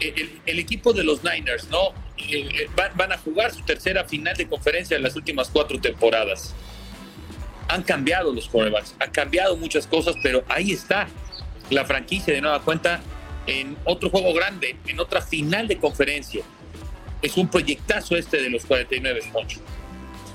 El, 0.00 0.58
equipo 0.60 0.92
de 0.92 1.02
los 1.02 1.24
Niners, 1.24 1.68
¿no? 1.68 1.92
Van, 2.76 2.92
van, 2.94 3.12
a 3.12 3.18
jugar 3.18 3.52
su 3.52 3.62
tercera 3.62 4.04
final 4.04 4.36
de 4.36 4.46
conferencia 4.46 4.96
en 4.96 5.02
las 5.02 5.16
últimas 5.16 5.50
cuatro 5.50 5.80
temporadas. 5.80 6.54
Han 7.66 7.82
cambiado 7.82 8.32
los 8.32 8.48
quarterbacks, 8.48 8.94
han 9.00 9.10
cambiado 9.10 9.56
muchas 9.56 9.88
cosas, 9.88 10.14
pero 10.22 10.44
ahí 10.48 10.70
está 10.70 11.08
la 11.70 11.84
franquicia 11.84 12.34
de 12.34 12.40
nueva 12.40 12.60
cuenta 12.62 13.00
en 13.46 13.76
otro 13.84 14.10
juego 14.10 14.32
grande, 14.34 14.76
en 14.86 15.00
otra 15.00 15.22
final 15.22 15.68
de 15.68 15.78
conferencia. 15.78 16.42
Es 17.22 17.36
un 17.36 17.48
proyectazo 17.48 18.16
este 18.16 18.40
de 18.40 18.50
los 18.50 18.64
49 18.66 19.20
Poncho. 19.32 19.60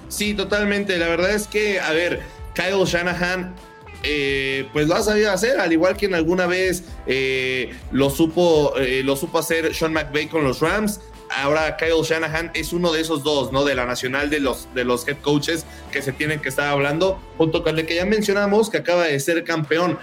Sí, 0.10 0.34
totalmente. 0.34 0.98
La 0.98 1.08
verdad 1.08 1.32
es 1.32 1.48
que, 1.48 1.80
a 1.80 1.92
ver, 1.92 2.22
Kyle 2.54 2.86
Shanahan 2.86 3.56
eh, 4.04 4.68
pues 4.74 4.88
lo 4.88 4.96
ha 4.96 5.02
sabido 5.02 5.32
hacer, 5.32 5.60
al 5.60 5.72
igual 5.72 5.96
que 5.96 6.08
en 6.08 6.13
alguna 6.13 6.46
vez 6.46 6.84
eh, 7.08 7.74
lo, 7.92 8.10
supo, 8.10 8.74
eh, 8.78 9.02
lo 9.04 9.16
supo 9.16 9.40
hacer 9.40 9.74
Sean 9.74 9.94
McVay 9.94 10.28
con 10.28 10.44
los 10.44 10.60
Rams. 10.60 11.00
Ahora 11.30 11.78
Kyle 11.78 12.04
Shanahan 12.04 12.52
es 12.54 12.74
uno 12.74 12.92
de 12.92 13.02
esos 13.02 13.24
dos, 13.24 13.52
¿no? 13.52 13.63
De 13.63 13.75
la 13.75 13.86
nacional 13.86 14.30
de 14.30 14.40
los, 14.40 14.68
de 14.75 14.84
los 14.84 15.08
head 15.08 15.18
coaches 15.22 15.66
que 15.92 16.02
se 16.02 16.12
tienen 16.12 16.42
que 16.42 16.50
estar 16.50 16.68
hablando, 16.68 17.20
junto 17.38 17.63
con 17.63 17.80
el 17.80 17.86
que 17.86 17.96
ya 17.96 18.06
mencionamos, 18.06 18.70
que 18.70 18.78
acaba 18.78 19.06
de 19.06 19.20
ser 19.20 19.44
campeón. 19.46 19.98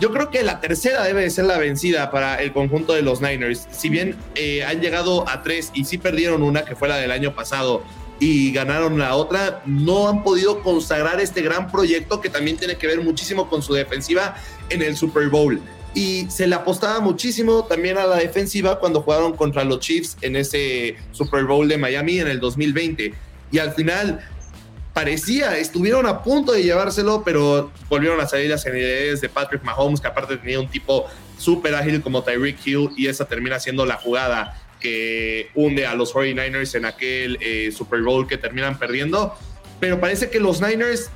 Yo 0.00 0.10
creo 0.12 0.30
que 0.30 0.42
la 0.42 0.60
tercera 0.60 1.04
debe 1.04 1.22
de 1.22 1.30
ser 1.30 1.44
la 1.44 1.58
vencida 1.58 2.10
para 2.10 2.40
el 2.42 2.52
conjunto 2.52 2.94
de 2.94 3.02
los 3.02 3.20
Niners. 3.20 3.68
Si 3.70 3.90
bien 3.90 4.16
eh, 4.34 4.64
han 4.64 4.80
llegado 4.80 5.28
a 5.28 5.42
tres 5.42 5.70
y 5.74 5.84
sí 5.84 5.98
perdieron 5.98 6.42
una, 6.42 6.64
que 6.64 6.74
fue 6.74 6.88
la 6.88 6.96
del 6.96 7.10
año 7.10 7.34
pasado, 7.34 7.82
y 8.18 8.52
ganaron 8.52 8.98
la 8.98 9.14
otra, 9.14 9.62
no 9.66 10.08
han 10.08 10.22
podido 10.22 10.62
consagrar 10.62 11.20
este 11.20 11.40
gran 11.42 11.70
proyecto 11.70 12.20
que 12.20 12.28
también 12.28 12.58
tiene 12.58 12.76
que 12.76 12.86
ver 12.86 13.00
muchísimo 13.00 13.48
con 13.48 13.62
su 13.62 13.72
defensiva 13.72 14.36
en 14.68 14.82
el 14.82 14.96
Super 14.96 15.28
Bowl. 15.28 15.60
Y 15.94 16.26
se 16.30 16.46
le 16.46 16.54
apostaba 16.54 17.00
muchísimo 17.00 17.64
también 17.64 17.98
a 17.98 18.06
la 18.06 18.16
defensiva 18.16 18.78
cuando 18.78 19.02
jugaron 19.02 19.34
contra 19.34 19.64
los 19.64 19.80
Chiefs 19.80 20.16
en 20.20 20.36
ese 20.36 20.96
Super 21.12 21.44
Bowl 21.44 21.66
de 21.66 21.78
Miami 21.78 22.20
en 22.20 22.28
el 22.28 22.40
2020. 22.40 23.12
Y 23.52 23.58
al 23.58 23.72
final 23.72 24.20
parecía, 24.92 25.56
estuvieron 25.58 26.06
a 26.06 26.22
punto 26.22 26.52
de 26.52 26.62
llevárselo, 26.62 27.22
pero 27.24 27.70
volvieron 27.88 28.20
a 28.20 28.26
salir 28.26 28.50
las 28.50 28.64
genialidades 28.64 29.20
de 29.20 29.28
Patrick 29.28 29.62
Mahomes, 29.62 30.00
que 30.00 30.08
aparte 30.08 30.36
tenía 30.36 30.60
un 30.60 30.68
tipo 30.68 31.06
súper 31.38 31.74
ágil 31.74 32.02
como 32.02 32.22
Tyreek 32.22 32.58
Hill 32.66 32.90
y 32.96 33.06
esa 33.06 33.24
termina 33.24 33.58
siendo 33.58 33.86
la 33.86 33.96
jugada 33.96 34.60
que 34.80 35.50
hunde 35.54 35.86
a 35.86 35.94
los 35.94 36.14
49ers 36.14 36.74
en 36.74 36.84
aquel 36.86 37.38
eh, 37.40 37.70
Super 37.72 38.02
Bowl 38.02 38.26
que 38.26 38.38
terminan 38.38 38.78
perdiendo. 38.78 39.34
Pero 39.78 40.00
parece 40.00 40.30
que 40.30 40.40
los 40.40 40.60
Niners 40.60 41.10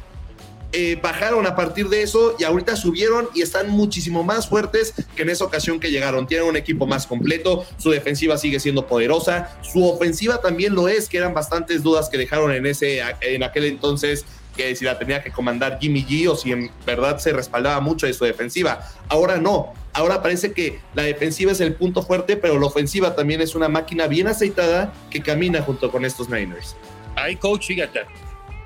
eh, 0.77 0.99
bajaron 1.01 1.47
a 1.47 1.55
partir 1.55 1.89
de 1.89 2.03
eso 2.03 2.35
y 2.37 2.43
ahorita 2.43 2.75
subieron 2.75 3.29
y 3.33 3.43
están 3.43 3.71
muchísimo 3.71 4.25
más 4.25 4.49
fuertes 4.49 4.93
que 5.15 5.23
en 5.23 5.31
esa 5.31 5.45
ocasión 5.45 5.79
que 5.79 5.93
llegaron. 5.93 6.27
Tienen 6.27 6.49
un 6.49 6.57
equipo 6.57 6.85
más 6.85 7.07
completo, 7.07 7.65
su 7.77 7.91
defensiva 7.91 8.37
sigue 8.39 8.59
siendo 8.59 8.89
poderosa, 8.89 9.57
su 9.63 9.89
ofensiva 9.89 10.41
también 10.41 10.75
lo 10.75 10.89
es, 10.89 11.09
que 11.09 11.19
eran 11.19 11.33
bastantes 11.33 11.85
dudas 11.85 12.09
que 12.09 12.19
dejaron 12.19 12.51
en, 12.51 12.67
ese, 12.67 13.01
en 13.21 13.45
aquel 13.45 13.67
entonces 13.67 14.25
que 14.57 14.75
si 14.75 14.85
la 14.85 14.99
tenía 14.99 15.23
que 15.23 15.31
comandar 15.31 15.79
Jimmy 15.81 16.05
G 16.05 16.29
o 16.29 16.37
si 16.37 16.51
en 16.51 16.71
verdad 16.85 17.19
se 17.19 17.33
respaldaba 17.33 17.81
mucho 17.81 18.07
de 18.07 18.13
su 18.13 18.25
defensiva. 18.25 18.89
Ahora 19.09 19.37
no, 19.37 19.75
ahora 19.93 20.23
parece 20.23 20.53
que 20.53 20.81
la 20.95 21.05
defensiva 21.05 21.53
es 21.53 21.61
el 21.61 21.75
punto 21.75 22.03
fuerte, 22.03 22.37
pero 22.37 22.59
la 22.59 22.67
ofensiva 22.67 23.15
también 23.15 23.41
es 23.41 23.55
una 23.55 23.69
máquina 23.69 24.07
bien 24.07 24.27
aceitada 24.27 24.93
que 25.11 25.23
camina 25.23 25.63
junto 25.63 25.91
con 25.91 26.05
estos 26.05 26.29
Niners. 26.29 26.77
Ahí, 27.17 27.37
coach, 27.37 27.69
fíjate, 27.69 28.01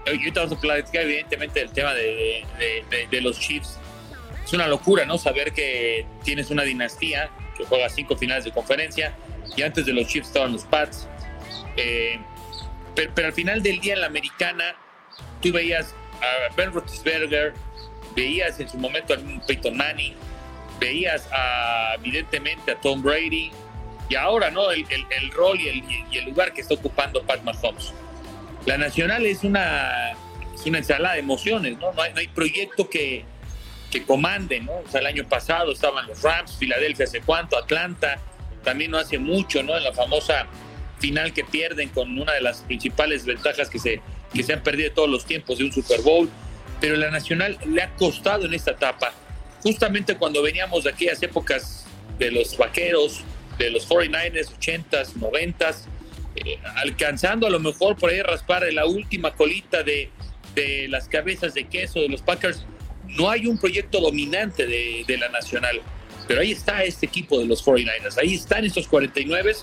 ahorita 0.08 0.40
vamos 0.40 0.58
a 0.58 0.60
platicar 0.60 1.02
evidentemente 1.02 1.60
del 1.60 1.72
tema 1.72 1.94
de, 1.94 2.44
de, 3.10 3.20
los 3.20 3.38
Chiefs. 3.38 3.78
Es 4.44 4.52
una 4.52 4.66
locura, 4.66 5.04
¿no? 5.04 5.18
Saber 5.18 5.52
que 5.52 6.06
tienes 6.24 6.50
una 6.50 6.62
dinastía 6.62 7.30
que 7.56 7.64
juega 7.64 7.88
cinco 7.88 8.16
finales 8.16 8.44
de 8.44 8.52
conferencia 8.52 9.14
y 9.56 9.62
antes 9.62 9.86
de 9.86 9.92
los 9.92 10.06
Chiefs 10.06 10.28
estaban 10.28 10.52
los 10.52 10.64
Pats. 10.64 11.06
Eh, 11.76 12.18
pero, 12.94 13.12
pero, 13.14 13.28
al 13.28 13.34
final 13.34 13.62
del 13.62 13.80
día 13.80 13.94
en 13.94 14.00
la 14.00 14.06
americana 14.06 14.74
tú 15.40 15.52
veías 15.52 15.94
a 16.20 16.54
Ben 16.54 16.72
Roethlisberger, 16.72 17.54
veías 18.16 18.58
en 18.60 18.68
su 18.68 18.78
momento 18.78 19.14
a 19.14 19.46
Peyton 19.46 19.76
Manning, 19.76 20.14
veías 20.80 21.28
a, 21.32 21.94
evidentemente 21.94 22.72
a 22.72 22.80
Tom 22.80 23.02
Brady, 23.02 23.52
y 24.08 24.14
ahora, 24.14 24.50
¿no? 24.50 24.70
El, 24.70 24.86
rol 25.32 25.60
y 25.60 26.16
el, 26.16 26.24
lugar 26.24 26.52
que 26.52 26.62
está 26.62 26.74
ocupando 26.74 27.22
Pat 27.22 27.42
Mahomes. 27.42 27.92
La 28.68 28.76
Nacional 28.76 29.24
es 29.24 29.44
una, 29.44 30.12
es 30.54 30.66
una 30.66 30.76
ensalada 30.76 31.14
de 31.14 31.20
emociones, 31.20 31.78
¿no? 31.78 31.90
No 31.90 32.02
hay, 32.02 32.28
proyecto 32.28 32.90
que, 32.90 33.24
que 33.90 34.02
comande, 34.02 34.60
¿no? 34.60 34.72
O 34.72 34.90
sea, 34.90 35.00
el 35.00 35.06
año 35.06 35.26
pasado 35.26 35.72
estaban 35.72 36.06
los 36.06 36.20
Rams, 36.20 36.54
Filadelfia 36.58 37.06
hace 37.06 37.22
cuánto, 37.22 37.56
Atlanta, 37.56 38.18
también 38.62 38.90
no 38.90 38.98
hace 38.98 39.18
mucho, 39.18 39.62
¿no? 39.62 39.74
En 39.74 39.84
la 39.84 39.94
famosa 39.94 40.46
final 40.98 41.32
que 41.32 41.44
pierden 41.44 41.88
con 41.88 42.18
una 42.18 42.34
de 42.34 42.42
las 42.42 42.58
principales 42.60 43.24
ventajas 43.24 43.70
que 43.70 43.78
se 43.78 44.02
que 44.34 44.42
se 44.42 44.52
han 44.52 44.62
perdido 44.62 44.92
todos 44.92 45.08
los 45.08 45.24
tiempos 45.24 45.56
de 45.56 45.64
un 45.64 45.72
Super 45.72 46.02
Bowl, 46.02 46.28
pero 46.78 46.94
la 46.96 47.10
Nacional 47.10 47.56
le 47.64 47.80
ha 47.80 47.88
costado 47.94 48.44
en 48.44 48.52
esta 48.52 48.72
etapa, 48.72 49.14
justamente 49.62 50.14
cuando 50.18 50.42
veníamos 50.42 50.84
de 50.84 50.90
aquellas 50.90 51.22
épocas 51.22 51.86
de 52.18 52.30
los 52.32 52.54
vaqueros, 52.58 53.22
de 53.56 53.70
los 53.70 53.88
49ers, 53.88 54.50
80s, 54.60 55.14
90s, 55.14 55.86
alcanzando 56.76 57.46
a 57.46 57.50
lo 57.50 57.60
mejor 57.60 57.96
por 57.96 58.10
ahí 58.10 58.22
raspar 58.22 58.62
la 58.72 58.86
última 58.86 59.34
colita 59.34 59.82
de, 59.82 60.10
de, 60.54 60.86
las 60.88 61.08
cabezas 61.08 61.54
de 61.54 61.64
queso 61.64 62.00
de 62.00 62.08
los 62.08 62.22
Packers. 62.22 62.64
No 63.06 63.30
hay 63.30 63.46
un 63.46 63.58
proyecto 63.58 64.00
dominante 64.00 64.66
de, 64.66 65.04
de 65.06 65.16
la 65.16 65.28
Nacional, 65.28 65.80
pero 66.26 66.40
ahí 66.40 66.52
está 66.52 66.84
este 66.84 67.06
equipo 67.06 67.38
de 67.38 67.46
los 67.46 67.64
49ers, 67.64 68.18
ahí 68.18 68.34
están 68.34 68.64
estos 68.64 68.86
49 68.86 69.54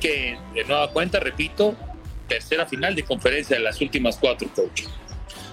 que 0.00 0.38
de 0.54 0.64
nueva 0.64 0.90
cuenta, 0.90 1.20
repito, 1.20 1.76
tercera 2.28 2.66
final 2.66 2.94
de 2.94 3.02
conferencia 3.02 3.56
de 3.56 3.62
las 3.62 3.80
últimas 3.80 4.16
cuatro, 4.16 4.48
coach. 4.54 4.82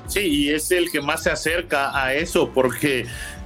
Sí, 0.07 0.19
y 0.19 0.49
es 0.51 0.69
el 0.71 0.91
que 0.91 1.01
más 1.01 1.23
se 1.23 1.31
acerca 1.31 1.99
a 1.99 2.13
eso, 2.13 2.51
porque 2.53 3.05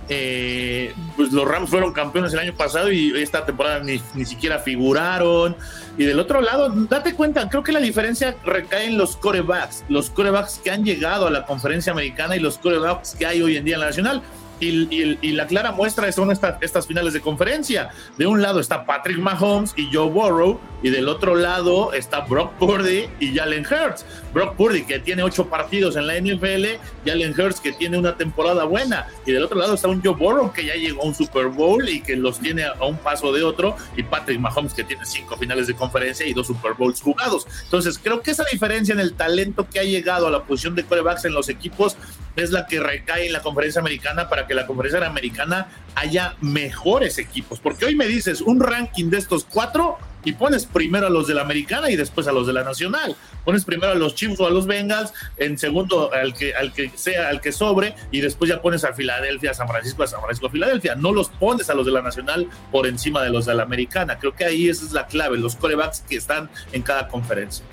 eh, 0.10 0.94
pues 1.16 1.32
los 1.32 1.48
Rams 1.48 1.70
fueron 1.70 1.94
campeones 1.94 2.34
el 2.34 2.40
año 2.40 2.54
pasado 2.54 2.92
y 2.92 3.12
esta 3.22 3.46
temporada 3.46 3.80
ni, 3.80 4.02
ni, 4.16 4.26
siquiera 4.26 4.60
figuraron. 4.60 5.56
Y 5.98 6.06
del 6.06 6.20
otro 6.20 6.42
lado, 6.42 6.70
date 6.70 7.14
cuenta, 7.14 7.48
creo 7.48 7.64
que 7.64 7.72
la 7.72 7.80
diferencia 7.80 8.36
recae 8.44 8.88
en 8.88 8.98
los 8.98 9.16
corebacks, 9.16 9.86
los 9.88 10.10
corebacks 10.10 10.60
que 10.64 10.72
han 10.72 10.84
llegado 10.84 11.28
a 11.28 11.30
la 11.30 11.46
conferencia 11.46 11.92
americana 11.92 12.36
y 12.36 12.40
los 12.40 12.58
corebacks 12.58 13.16
que 13.16 13.26
hay 13.28 13.42
hoy 13.42 13.58
en 13.58 13.66
día 13.66 13.76
en 13.76 13.82
la 13.82 13.88
nacional. 13.88 14.24
Y, 14.60 15.32
la 15.32 15.48
clara 15.48 15.72
muestra 15.72 16.12
son 16.12 16.32
estas 16.32 16.88
finales 16.88 17.14
de 17.14 17.22
conferencia. 17.22 17.90
De 18.18 18.28
un 18.28 18.42
lado 18.42 18.60
está 18.60 18.86
Patrick 18.86 19.18
Mahomes 19.18 19.74
y 19.76 19.90
Joe 19.94 20.10
Burrow, 20.10 20.60
y 20.82 20.90
del 20.90 21.08
otro 21.08 21.36
lado 21.36 21.94
está 21.94 22.22
Brock 22.22 22.54
Purdy 22.54 23.10
y 23.20 23.36
Jalen 23.36 23.66
Hurts. 23.66 24.06
Brock 24.34 24.56
Purdy, 24.56 24.84
que 24.84 25.00
tiene 25.00 25.24
ocho 25.24 25.48
partidos 25.48 25.96
en 25.96 26.08
la 26.08 26.16
NFL, 26.20 26.80
Jalen 27.06 27.40
Hurts, 27.40 27.60
que 27.60 27.74
tiene 27.74 27.98
una 27.98 28.16
temporada 28.16 28.64
buena, 28.66 29.08
y 29.26 29.32
del 29.32 29.44
otro 29.44 29.58
lado 29.58 29.76
está 29.76 29.88
un 29.88 30.02
Joe 30.04 30.16
Burrow, 30.16 30.52
que 30.52 30.66
ya 30.66 30.76
llegó 30.76 31.02
a 31.04 31.06
un 31.06 31.16
Super 31.16 31.48
Bowl 31.48 31.88
y 31.88 32.02
que 32.02 32.16
los 32.16 32.40
tiene 32.40 32.64
a 32.66 32.86
un 32.86 32.98
paso 32.98 33.32
de 33.32 33.44
otro, 33.44 33.76
y 33.96 34.04
Patrick 34.04 34.40
Mahomes, 34.40 34.74
que 34.74 34.84
tiene 34.84 35.06
cinco 35.06 35.38
finales 35.38 35.68
de 35.68 35.74
conferencia 35.74 36.26
y 36.26 36.34
dos 36.34 36.48
Super 36.48 36.74
Bowls 36.74 37.02
jugados. 37.02 37.48
Entonces, 37.64 38.00
creo 38.02 38.22
que 38.22 38.32
esa 38.32 38.44
diferencia 38.52 38.94
en 38.94 39.00
el 39.00 39.14
talento 39.14 39.68
que 39.70 39.80
ha 39.80 39.84
llegado 39.84 40.28
a 40.28 40.32
la 40.32 40.44
posición 40.44 40.76
de 40.76 40.84
quarterbacks 40.84 41.26
en 41.26 41.34
los 41.34 41.50
equipos 41.50 41.98
es 42.36 42.52
la 42.52 42.68
que 42.68 42.80
recae 42.80 43.28
en 43.28 43.34
la 43.34 43.42
conferencia 43.42 43.82
americana 43.82 44.30
para 44.30 44.48
que 44.48 44.54
la 44.54 44.66
conferencia 44.68 45.06
americana 45.06 45.68
haya 45.96 46.36
mejores 46.42 47.18
equipos. 47.18 47.60
Porque 47.60 47.86
hoy 47.86 47.96
me 47.96 48.08
dices 48.08 48.42
un 48.42 48.60
ranking 48.60 49.10
de 49.10 49.18
estos 49.18 49.46
cuatro 49.46 49.98
y 50.24 50.34
pones 50.34 50.66
primero 50.66 51.08
a 51.08 51.10
los 51.10 51.28
de 51.28 51.34
la 51.34 51.42
americana 51.42 51.90
y 51.90 51.96
después 51.96 52.28
a 52.28 52.32
los 52.32 52.46
de 52.48 52.54
la 52.54 52.64
nacional. 52.64 53.16
Pones 53.46 53.66
primero 53.66 53.94
a 53.94 53.96
los 53.96 54.16
Chiefs 54.16 54.40
o 54.40 54.48
a 54.48 54.50
los 54.50 54.68
Bengals, 54.68 55.14
en 55.38 55.58
segundo 55.58 56.12
al 56.14 56.34
que, 56.34 56.54
al 56.54 56.74
que 56.74 56.92
sea, 56.96 57.30
al 57.30 57.42
que 57.42 57.52
sobre, 57.52 57.96
y 58.12 58.20
después 58.20 58.50
ya 58.50 58.62
pones 58.62 58.84
a 58.84 58.94
Filadelfia, 58.94 59.52
a 59.52 59.54
San 59.54 59.68
Francisco, 59.68 60.04
a 60.04 60.08
San 60.08 60.22
Francisco, 60.22 60.48
a 60.48 60.52
Filadelfia. 60.52 60.96
No 60.96 61.12
los 61.12 61.30
pones 61.30 61.70
a 61.70 61.74
los 61.74 61.86
de 61.86 61.92
la 61.92 62.02
nacional 62.02 62.48
por 62.72 62.86
encima 62.88 63.24
de 63.24 63.30
los 63.30 63.46
de 63.46 63.56
la 63.56 63.64
americana. 63.64 64.20
Creo 64.20 64.36
que 64.36 64.46
ahí 64.46 64.70
esa 64.70 64.86
es 64.86 64.92
la 64.92 65.08
clave, 65.08 65.38
los 65.38 65.56
corebacks 65.56 66.02
que 66.02 66.18
están 66.18 66.50
en 66.74 66.82
cada 66.82 67.08
conferencia. 67.08 67.66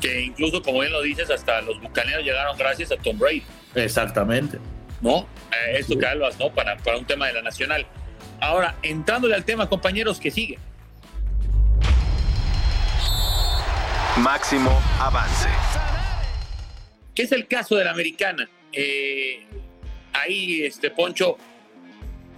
Que 0.00 0.22
incluso, 0.22 0.62
como 0.62 0.80
bien 0.80 0.92
lo 0.92 1.02
dices, 1.02 1.30
hasta 1.30 1.60
los 1.60 1.80
bucaneros 1.80 2.24
llegaron 2.24 2.56
gracias 2.56 2.90
a 2.92 2.96
Tom 2.96 3.18
Brady. 3.18 3.42
Exactamente. 3.74 4.58
¿No? 5.00 5.26
Eh, 5.52 5.78
esto 5.78 5.98
que 5.98 6.06
hablas, 6.06 6.38
¿no? 6.38 6.50
Para, 6.52 6.76
para 6.78 6.98
un 6.98 7.04
tema 7.04 7.26
de 7.26 7.34
la 7.34 7.42
nacional. 7.42 7.86
Ahora, 8.40 8.76
entrándole 8.82 9.34
al 9.34 9.44
tema, 9.44 9.68
compañeros, 9.68 10.18
que 10.18 10.30
sigue. 10.30 10.58
Máximo 14.18 14.82
avance. 14.98 15.48
¿Qué 17.14 17.22
es 17.22 17.32
el 17.32 17.46
caso 17.46 17.76
de 17.76 17.84
la 17.84 17.90
americana? 17.90 18.48
Eh, 18.72 19.46
ahí, 20.12 20.62
este 20.62 20.90
Poncho, 20.90 21.36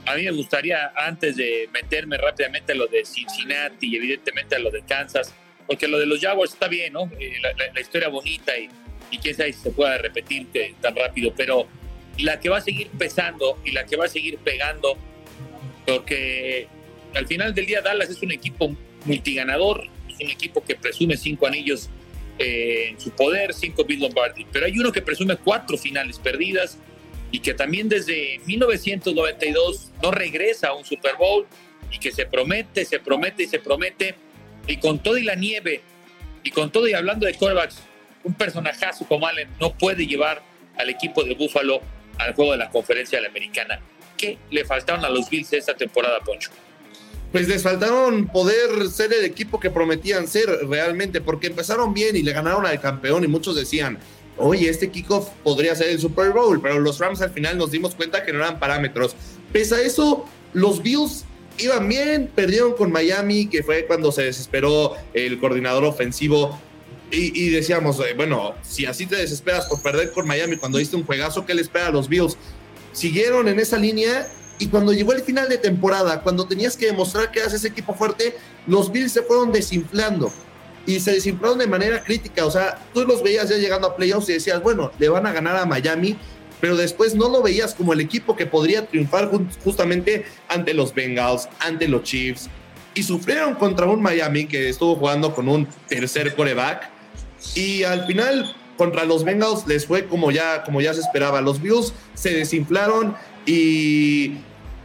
a 0.07 0.15
mí 0.15 0.25
me 0.25 0.31
gustaría, 0.33 0.93
antes 0.97 1.37
de 1.37 1.69
meterme 1.73 2.19
rápidamente 2.19 2.73
a 2.73 2.75
lo 2.75 2.87
de 2.87 3.05
Cincinnati 3.05 3.89
y 3.89 3.97
evidentemente 3.97 4.57
a 4.57 4.59
lo 4.59 4.71
de 4.71 4.83
Kansas, 4.83 5.35
porque 5.67 5.89
lo 5.89 5.99
de 5.99 6.07
los 6.07 6.21
Jaguars 6.21 6.53
está 6.53 6.69
bien, 6.69 6.93
¿no? 6.93 7.11
Eh, 7.19 7.35
la, 7.75 7.81
historia 7.81 8.09
bonita 8.09 8.57
y, 8.59 8.69
y 9.11 9.19
quién 9.19 9.35
sabe 9.35 9.53
si 9.53 9.61
se 9.61 9.71
pueda 9.71 9.99
repetir 9.99 10.47
tan 10.81 10.97
rápido, 10.97 11.33
pero 11.37 11.67
la 12.19 12.41
que 12.41 12.49
va 12.49 12.59
a 12.59 12.61
seguir 12.61 12.89
pesando 12.89 13.59
y 13.65 13.73
la 13.73 13.87
que 13.87 13.97
va 13.97 14.07
a 14.07 14.09
seguir 14.09 14.39
pegando, 14.39 14.97
porque 15.87 16.69
al 17.15 17.27
final 17.27 17.55
del 17.55 17.67
día 17.67 17.81
Dallas 17.81 18.11
es 18.11 18.23
un 18.23 18.33
equipo 18.33 18.75
multiganador, 19.05 19.85
es 20.09 20.21
un 20.21 20.31
equipo 20.31 20.63
que 20.63 20.75
presume 20.75 21.17
cinco 21.17 21.47
anillos 21.47 21.89
eh, 22.39 22.89
en 22.91 23.01
su 23.01 23.11
poder, 23.11 23.53
cinco 23.55 23.85
Bill 23.85 24.01
Lombardi, 24.01 24.47
pero 24.53 24.67
hay 24.67 24.79
uno 24.79 24.93
que 24.93 25.03
presume 25.03 25.37
cuatro 25.37 25.77
finales 25.77 26.19
perdidas 26.19 26.79
y 27.31 27.41
que 27.41 27.55
también 27.55 27.89
desde 27.89 28.41
1992 28.47 29.93
no 30.03 30.11
regresa 30.11 30.69
a 30.69 30.75
un 30.75 30.85
Super 30.85 31.17
Bowl 31.17 31.47
y 31.91 31.99
que 31.99 32.13
se 32.13 32.27
promete, 32.27 32.85
se 32.85 33.01
promete 33.01 33.45
y 33.45 33.47
se 33.47 33.59
promete 33.59 34.15
y 34.67 34.77
con 34.77 34.99
todo 34.99 35.19
y 35.19 35.25
la 35.25 35.35
nieve 35.35 35.83
y 36.43 36.51
con 36.51 36.71
todo 36.71 36.89
y 36.89 36.95
hablando 36.95 37.27
de 37.27 37.35
quarterbacks 37.35 37.83
un 38.25 38.35
personajazo 38.35 39.07
como 39.07 39.27
Allen 39.27 39.49
no 39.61 39.73
puede 39.73 40.07
llevar 40.07 40.43
al 40.77 40.89
equipo 40.89 41.25
de 41.25 41.35
Buffalo 41.35 41.81
al 42.19 42.35
juego 42.35 42.53
de 42.53 42.59
la 42.59 42.71
conferencia 42.71 43.19
de 43.19 43.23
la 43.23 43.31
americana. 43.31 43.81
¿Qué 44.17 44.39
le 44.51 44.65
faltaron 44.65 45.05
a 45.05 45.09
los 45.09 45.29
Bills 45.29 45.53
esta 45.53 45.75
temporada, 45.75 46.21
Poncho? 46.21 46.51
Pues 47.33 47.49
les 47.49 47.63
faltaron 47.63 48.27
poder 48.29 48.89
ser 48.89 49.13
el 49.13 49.25
equipo 49.25 49.59
que 49.59 49.71
prometían 49.71 50.29
ser 50.29 50.49
realmente, 50.69 51.21
porque 51.21 51.47
empezaron 51.47 51.95
bien 51.95 52.15
y 52.15 52.23
le 52.23 52.33
ganaron 52.33 52.67
al 52.67 52.79
campeón 52.79 53.25
y 53.25 53.27
muchos 53.27 53.57
decían, 53.57 53.99
oye, 54.37 54.69
este 54.69 54.91
kickoff 54.91 55.31
podría 55.43 55.75
ser 55.75 55.89
el 55.89 55.99
Super 55.99 56.31
Bowl, 56.31 56.61
pero 56.61 56.79
los 56.79 56.99
Rams 56.99 57.23
al 57.23 57.31
final 57.31 57.57
nos 57.57 57.71
dimos 57.71 57.95
cuenta 57.95 58.23
que 58.23 58.33
no 58.33 58.41
eran 58.41 58.59
parámetros. 58.59 59.17
Pese 59.51 59.75
a 59.77 59.81
eso, 59.81 60.29
los 60.53 60.83
Bills 60.83 61.25
iban 61.59 61.89
bien, 61.89 62.31
perdieron 62.35 62.75
con 62.75 62.93
Miami, 62.93 63.47
que 63.47 63.63
fue 63.63 63.87
cuando 63.87 64.13
se 64.13 64.23
desesperó 64.23 64.95
el 65.15 65.39
coordinador 65.39 65.85
ofensivo 65.85 66.59
y, 67.15 67.51
decíamos, 67.51 68.01
eh, 68.01 68.15
bueno, 68.17 68.55
si 68.63 68.87
así 68.87 69.05
te 69.05 69.17
desesperas 69.17 69.67
por 69.67 69.83
perder 69.83 70.13
con 70.13 70.27
Miami 70.27 70.57
cuando 70.57 70.79
diste 70.79 70.97
un 70.97 71.05
juegazo, 71.05 71.45
¿qué 71.45 71.53
le 71.53 71.61
espera 71.61 71.89
a 71.89 71.91
los 71.91 72.09
Bills? 72.09 72.39
Siguieron 72.93 73.49
en 73.49 73.61
esa 73.61 73.77
línea 73.77 74.27
y 74.59 74.69
cuando 74.69 74.95
llegó 74.95 75.13
el 75.13 75.21
final 75.21 75.47
de 75.51 75.59
temporada, 75.59 76.23
cuando 76.23 76.47
tenías 76.47 76.75
que 76.75 76.87
demostrar 76.87 77.31
que 77.31 77.41
eras 77.41 77.53
ese 77.53 77.69
equipo 77.69 77.93
fuerte, 77.93 78.35
los 78.67 78.91
Bills 78.91 79.13
se 79.13 79.23
fueron 79.23 79.53
desinflando 79.53 80.33
y 80.87 81.01
se 81.01 81.13
desinflaron 81.13 81.59
de 81.59 81.67
manera 81.67 82.03
crítica. 82.03 82.47
O 82.47 82.51
sea, 82.51 82.79
tú 82.95 83.05
los 83.05 83.23
veías 83.23 83.51
ya 83.51 83.57
llegando 83.57 83.89
a 83.89 83.97
playoffs 83.97 84.31
y 84.31 84.35
decías, 84.35 84.63
bueno, 84.63 84.91
le 84.99 85.11
van 85.11 85.27
a 85.27 85.33
ganar 85.33 85.57
a 85.57 85.67
Miami 85.67 86.17
pero 86.63 86.77
después 86.77 87.17
no 87.17 87.29
lo 87.29 87.43
veías 87.43 87.75
como 87.75 87.93
el 87.93 88.01
equipo 88.01 88.37
que 88.37 88.47
podría 88.47 88.87
triunfar 88.87 89.29
justamente 89.65 90.25
ante 90.49 90.73
los 90.75 90.95
Bengals, 90.95 91.49
ante 91.59 91.89
los 91.89 92.05
Chiefs, 92.05 92.49
y 92.95 93.03
sufrieron 93.03 93.57
contra 93.57 93.87
un 93.87 94.01
Miami 94.01 94.47
que 94.47 94.69
estuvo 94.69 94.95
jugando 94.95 95.35
con 95.35 95.49
un 95.49 95.67
tercer 95.89 96.37
coreback, 96.37 96.89
y 97.57 97.83
al 97.83 98.07
final 98.07 98.55
contra 98.77 99.05
los 99.05 99.25
Bengals 99.25 99.67
les 99.67 99.87
fue 99.87 100.07
como 100.07 100.31
ya, 100.31 100.63
como 100.63 100.81
ya 100.81 100.95
se 100.95 101.01
esperaba. 101.01 101.41
Los 101.41 101.61
Bills 101.61 101.93
se 102.15 102.33
desinflaron 102.33 103.17
y 103.45 104.35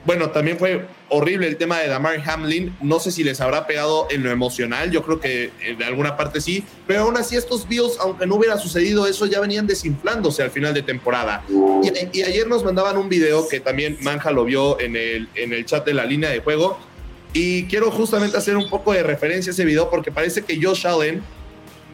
bueno, 0.07 0.29
también 0.29 0.57
fue 0.57 0.85
horrible 1.09 1.47
el 1.47 1.57
tema 1.57 1.79
de 1.79 1.89
Damar 1.89 2.17
Hamlin. 2.25 2.73
No 2.79 2.97
sé 2.97 3.11
si 3.11 3.25
les 3.25 3.41
habrá 3.41 3.67
pegado 3.67 4.07
en 4.09 4.23
lo 4.23 4.31
emocional, 4.31 4.89
yo 4.89 5.03
creo 5.03 5.19
que 5.19 5.51
eh, 5.61 5.75
de 5.77 5.83
alguna 5.83 6.15
parte 6.15 6.39
sí, 6.39 6.63
pero 6.87 7.01
aún 7.01 7.17
así 7.17 7.35
estos 7.35 7.67
Bills, 7.67 7.97
aunque 7.99 8.25
no 8.25 8.35
hubiera 8.35 8.57
sucedido 8.57 9.05
eso, 9.05 9.25
ya 9.25 9.41
venían 9.41 9.67
desinflándose 9.67 10.43
al 10.43 10.49
final 10.49 10.73
de 10.73 10.81
temporada. 10.81 11.43
Y, 11.83 12.21
ayer 12.21 12.47
nos 12.47 12.63
mandaban 12.63 12.95
un 12.95 13.09
video 13.09 13.49
que 13.49 13.59
también 13.59 13.97
Manja 13.99 14.31
lo 14.31 14.45
vio 14.45 14.79
en 14.79 14.95
el, 14.95 15.27
en 15.35 15.51
el 15.51 15.65
chat 15.65 15.85
de 15.85 15.93
la 15.93 16.05
línea 16.05 16.29
de 16.29 16.39
juego. 16.39 16.79
Y 17.33 17.65
quiero 17.65 17.91
justamente 17.91 18.37
hacer 18.37 18.55
un 18.55 18.69
poco 18.69 18.93
de 18.93 19.03
referencia 19.03 19.49
a 19.49 19.53
ese 19.53 19.65
video 19.65 19.89
porque 19.89 20.09
parece 20.09 20.41
que 20.41 20.57
Josh 20.61 20.87
Allen 20.87 21.21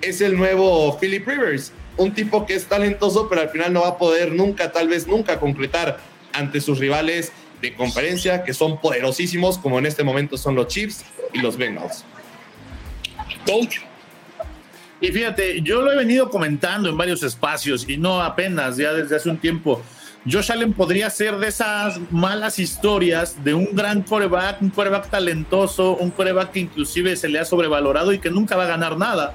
es 0.04 0.22
el 0.22 0.38
nuevo 0.38 1.00
Philip 1.00 1.28
Rivers. 1.28 1.72
Un 1.98 2.14
tipo 2.14 2.46
que 2.46 2.54
es 2.54 2.66
talentoso, 2.66 3.28
pero 3.28 3.42
al 3.42 3.50
final 3.50 3.74
no 3.74 3.82
va 3.82 3.88
a 3.88 3.98
poder 3.98 4.34
nunca, 4.34 4.72
tal 4.72 4.88
vez 4.88 5.08
nunca 5.08 5.40
concretar 5.40 6.00
ante 6.32 6.62
sus 6.62 6.80
rivales 6.80 7.32
de 7.64 7.74
conferencia 7.74 8.44
que 8.44 8.54
son 8.54 8.80
poderosísimos, 8.80 9.58
como 9.58 9.80
en 9.80 9.86
este 9.86 10.04
momento 10.04 10.38
son 10.38 10.54
los 10.54 10.68
Chiefs 10.68 11.06
y 11.34 11.40
los 11.40 11.56
Bengals. 11.58 12.04
Coach. 13.48 13.78
Y 15.00 15.08
fíjate, 15.08 15.62
yo 15.62 15.82
lo 15.82 15.92
he 15.94 15.96
venido 15.96 16.30
comentando 16.30 16.90
en 16.90 16.98
varios 16.98 17.24
espacios 17.24 17.88
y 17.88 17.98
no 17.98 18.22
apenas, 18.22 18.76
ya 18.76 18.94
desde 18.94 19.16
hace 19.16 19.30
un 19.30 19.38
tiempo. 19.38 19.82
Josh 20.30 20.52
Allen 20.52 20.74
podría 20.74 21.10
ser 21.10 21.38
de 21.38 21.48
esas 21.48 22.00
malas 22.12 22.60
historias 22.60 23.42
de 23.44 23.54
un 23.54 23.70
gran 23.74 24.02
coreback, 24.02 24.62
un 24.62 24.70
coreback 24.70 25.10
talentoso, 25.10 25.96
un 25.96 26.12
coreback 26.12 26.52
que 26.52 26.60
inclusive 26.60 27.16
se 27.16 27.30
le 27.30 27.40
ha 27.40 27.46
sobrevalorado 27.46 28.12
y 28.12 28.20
que 28.20 28.30
nunca 28.30 28.58
va 28.58 28.64
a 28.64 28.68
ganar 28.68 28.98
nada. 28.98 29.34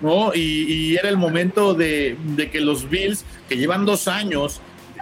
¿no? 0.00 0.34
Y, 0.34 0.96
era 0.96 1.08
el 1.10 1.16
momento 1.18 1.74
de, 1.74 2.16
de, 2.36 2.50
que 2.50 2.60
los 2.60 2.88
Bills, 2.88 3.24
que 3.48 3.56
llevan 3.56 3.84
dos 3.84 4.08
años 4.08 4.60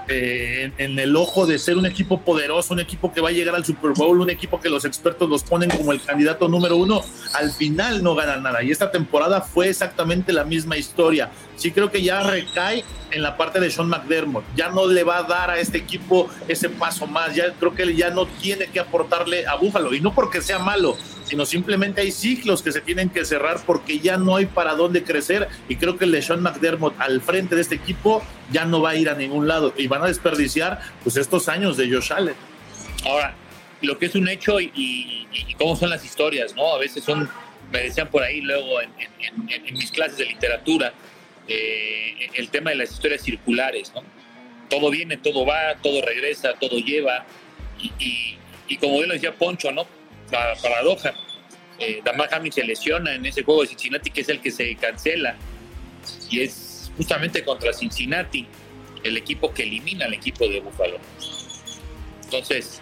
eh, 0.08 0.70
en, 0.78 0.98
el 0.98 1.16
ojo 1.16 1.46
de 1.46 1.58
ser 1.58 1.76
un 1.76 1.86
equipo 1.86 2.20
poderoso, 2.20 2.74
un 2.74 2.80
equipo 2.80 3.12
que 3.12 3.20
va 3.20 3.30
a 3.30 3.32
llegar 3.32 3.54
al 3.54 3.64
Super 3.64 3.92
Bowl, 3.92 4.20
un 4.20 4.30
equipo 4.30 4.60
que 4.60 4.68
los 4.68 4.84
expertos 4.84 5.28
los 5.28 5.42
ponen 5.42 5.70
como 5.70 5.92
el 5.92 6.00
candidato 6.00 6.48
número 6.48 6.76
uno, 6.76 7.02
al 7.34 7.50
final 7.50 8.02
no 8.02 8.14
ganan 8.14 8.42
nada. 8.42 8.62
Y 8.62 8.70
esta 8.70 8.90
temporada 8.90 9.40
fue 9.40 9.68
exactamente 9.68 10.32
la 10.32 10.44
misma 10.44 10.76
historia. 10.76 11.30
Sí 11.56 11.72
creo 11.72 11.90
que 11.90 12.02
ya 12.02 12.22
recae 12.22 12.84
en 13.10 13.22
la 13.22 13.36
parte 13.36 13.60
de 13.60 13.70
Sean 13.70 13.88
McDermott. 13.88 14.44
Ya 14.54 14.68
no 14.68 14.86
le 14.86 15.02
va 15.04 15.18
a 15.18 15.22
dar 15.24 15.50
a 15.50 15.58
este 15.58 15.78
equipo 15.78 16.28
ese 16.48 16.68
paso 16.68 17.06
más. 17.06 17.34
Ya 17.34 17.52
creo 17.54 17.74
que 17.74 17.82
él 17.82 17.96
ya 17.96 18.10
no 18.10 18.26
tiene 18.26 18.66
que 18.66 18.80
aportarle 18.80 19.46
a 19.46 19.56
Búfalo. 19.56 19.94
Y 19.94 20.00
no 20.00 20.14
porque 20.14 20.40
sea 20.40 20.58
malo, 20.58 20.96
sino 21.26 21.44
simplemente 21.44 22.00
hay 22.00 22.12
ciclos 22.12 22.62
que 22.62 22.72
se 22.72 22.80
tienen 22.80 23.10
que 23.10 23.24
cerrar 23.24 23.60
porque 23.66 23.98
ya 23.98 24.16
no 24.16 24.36
hay 24.36 24.46
para 24.46 24.74
dónde 24.74 25.02
crecer 25.02 25.48
y 25.68 25.76
creo 25.76 25.98
que 25.98 26.04
el 26.04 26.12
de 26.12 26.22
Sean 26.22 26.40
McDermott 26.40 26.94
al 26.98 27.20
frente 27.20 27.56
de 27.56 27.62
este 27.62 27.74
equipo 27.74 28.22
ya 28.52 28.64
no 28.64 28.80
va 28.80 28.90
a 28.90 28.96
ir 28.96 29.08
a 29.08 29.14
ningún 29.14 29.48
lado 29.48 29.74
y 29.76 29.88
van 29.88 30.02
a 30.02 30.06
desperdiciar 30.06 30.80
pues 31.02 31.16
estos 31.16 31.48
años 31.48 31.76
de 31.76 31.90
Josh 31.90 32.12
Allen. 32.12 32.34
Ahora, 33.04 33.34
lo 33.82 33.98
que 33.98 34.06
es 34.06 34.14
un 34.14 34.28
hecho 34.28 34.60
y, 34.60 35.26
cómo 35.58 35.76
son 35.76 35.90
las 35.90 36.04
historias, 36.04 36.54
¿no? 36.54 36.74
A 36.74 36.78
veces 36.78 37.02
son, 37.02 37.28
me 37.72 37.80
decían 37.80 38.08
por 38.08 38.22
ahí 38.22 38.40
luego 38.40 38.80
en, 38.80 38.90
mis 39.74 39.90
clases 39.90 40.18
de 40.18 40.26
literatura, 40.26 40.92
eh, 41.48 42.30
el 42.34 42.50
tema 42.50 42.70
de 42.70 42.76
las 42.76 42.92
historias 42.92 43.22
circulares, 43.22 43.92
¿no? 43.94 44.02
Todo 44.70 44.90
viene, 44.90 45.16
todo 45.16 45.44
va, 45.44 45.76
todo 45.82 46.02
regresa, 46.02 46.54
todo 46.54 46.78
lleva 46.78 47.24
y, 47.80 48.36
y 48.68 48.76
como 48.78 48.94
bien 48.94 49.08
lo 49.08 49.14
decía 49.14 49.32
Poncho, 49.32 49.70
¿no? 49.72 49.86
La 50.30 50.54
paradoja. 50.60 51.14
Eh, 51.78 52.00
Damar 52.04 52.32
Hamlin 52.32 52.52
se 52.52 52.64
lesiona 52.64 53.14
en 53.14 53.26
ese 53.26 53.42
juego 53.42 53.62
de 53.62 53.68
Cincinnati, 53.68 54.10
que 54.10 54.22
es 54.22 54.28
el 54.28 54.40
que 54.40 54.50
se 54.50 54.74
cancela, 54.76 55.36
y 56.30 56.40
es 56.40 56.90
justamente 56.96 57.44
contra 57.44 57.72
Cincinnati, 57.72 58.46
el 59.04 59.16
equipo 59.16 59.52
que 59.52 59.62
elimina 59.62 60.06
al 60.06 60.14
equipo 60.14 60.48
de 60.48 60.60
Buffalo. 60.60 60.98
Entonces, 62.24 62.80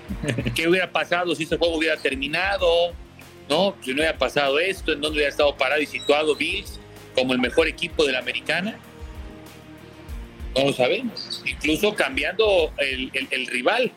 ¿qué 0.54 0.68
hubiera 0.68 0.90
pasado 0.90 1.34
si 1.34 1.42
ese 1.42 1.58
juego 1.58 1.76
hubiera 1.76 1.96
terminado? 1.96 2.94
¿No? 3.48 3.76
Si 3.82 3.90
no 3.90 3.96
hubiera 3.96 4.16
pasado 4.16 4.58
esto, 4.58 4.92
en 4.92 5.00
dónde 5.00 5.16
hubiera 5.16 5.30
estado 5.30 5.54
parado 5.56 5.82
y 5.82 5.86
situado 5.86 6.34
Bills 6.34 6.80
como 7.14 7.32
el 7.32 7.40
mejor 7.40 7.68
equipo 7.68 8.04
de 8.04 8.12
la 8.12 8.20
americana. 8.20 8.78
No 10.56 10.66
lo 10.66 10.72
sabemos. 10.72 11.42
Incluso 11.44 11.94
cambiando 11.94 12.72
el, 12.78 13.10
el 13.12 13.46
rival 13.48 13.92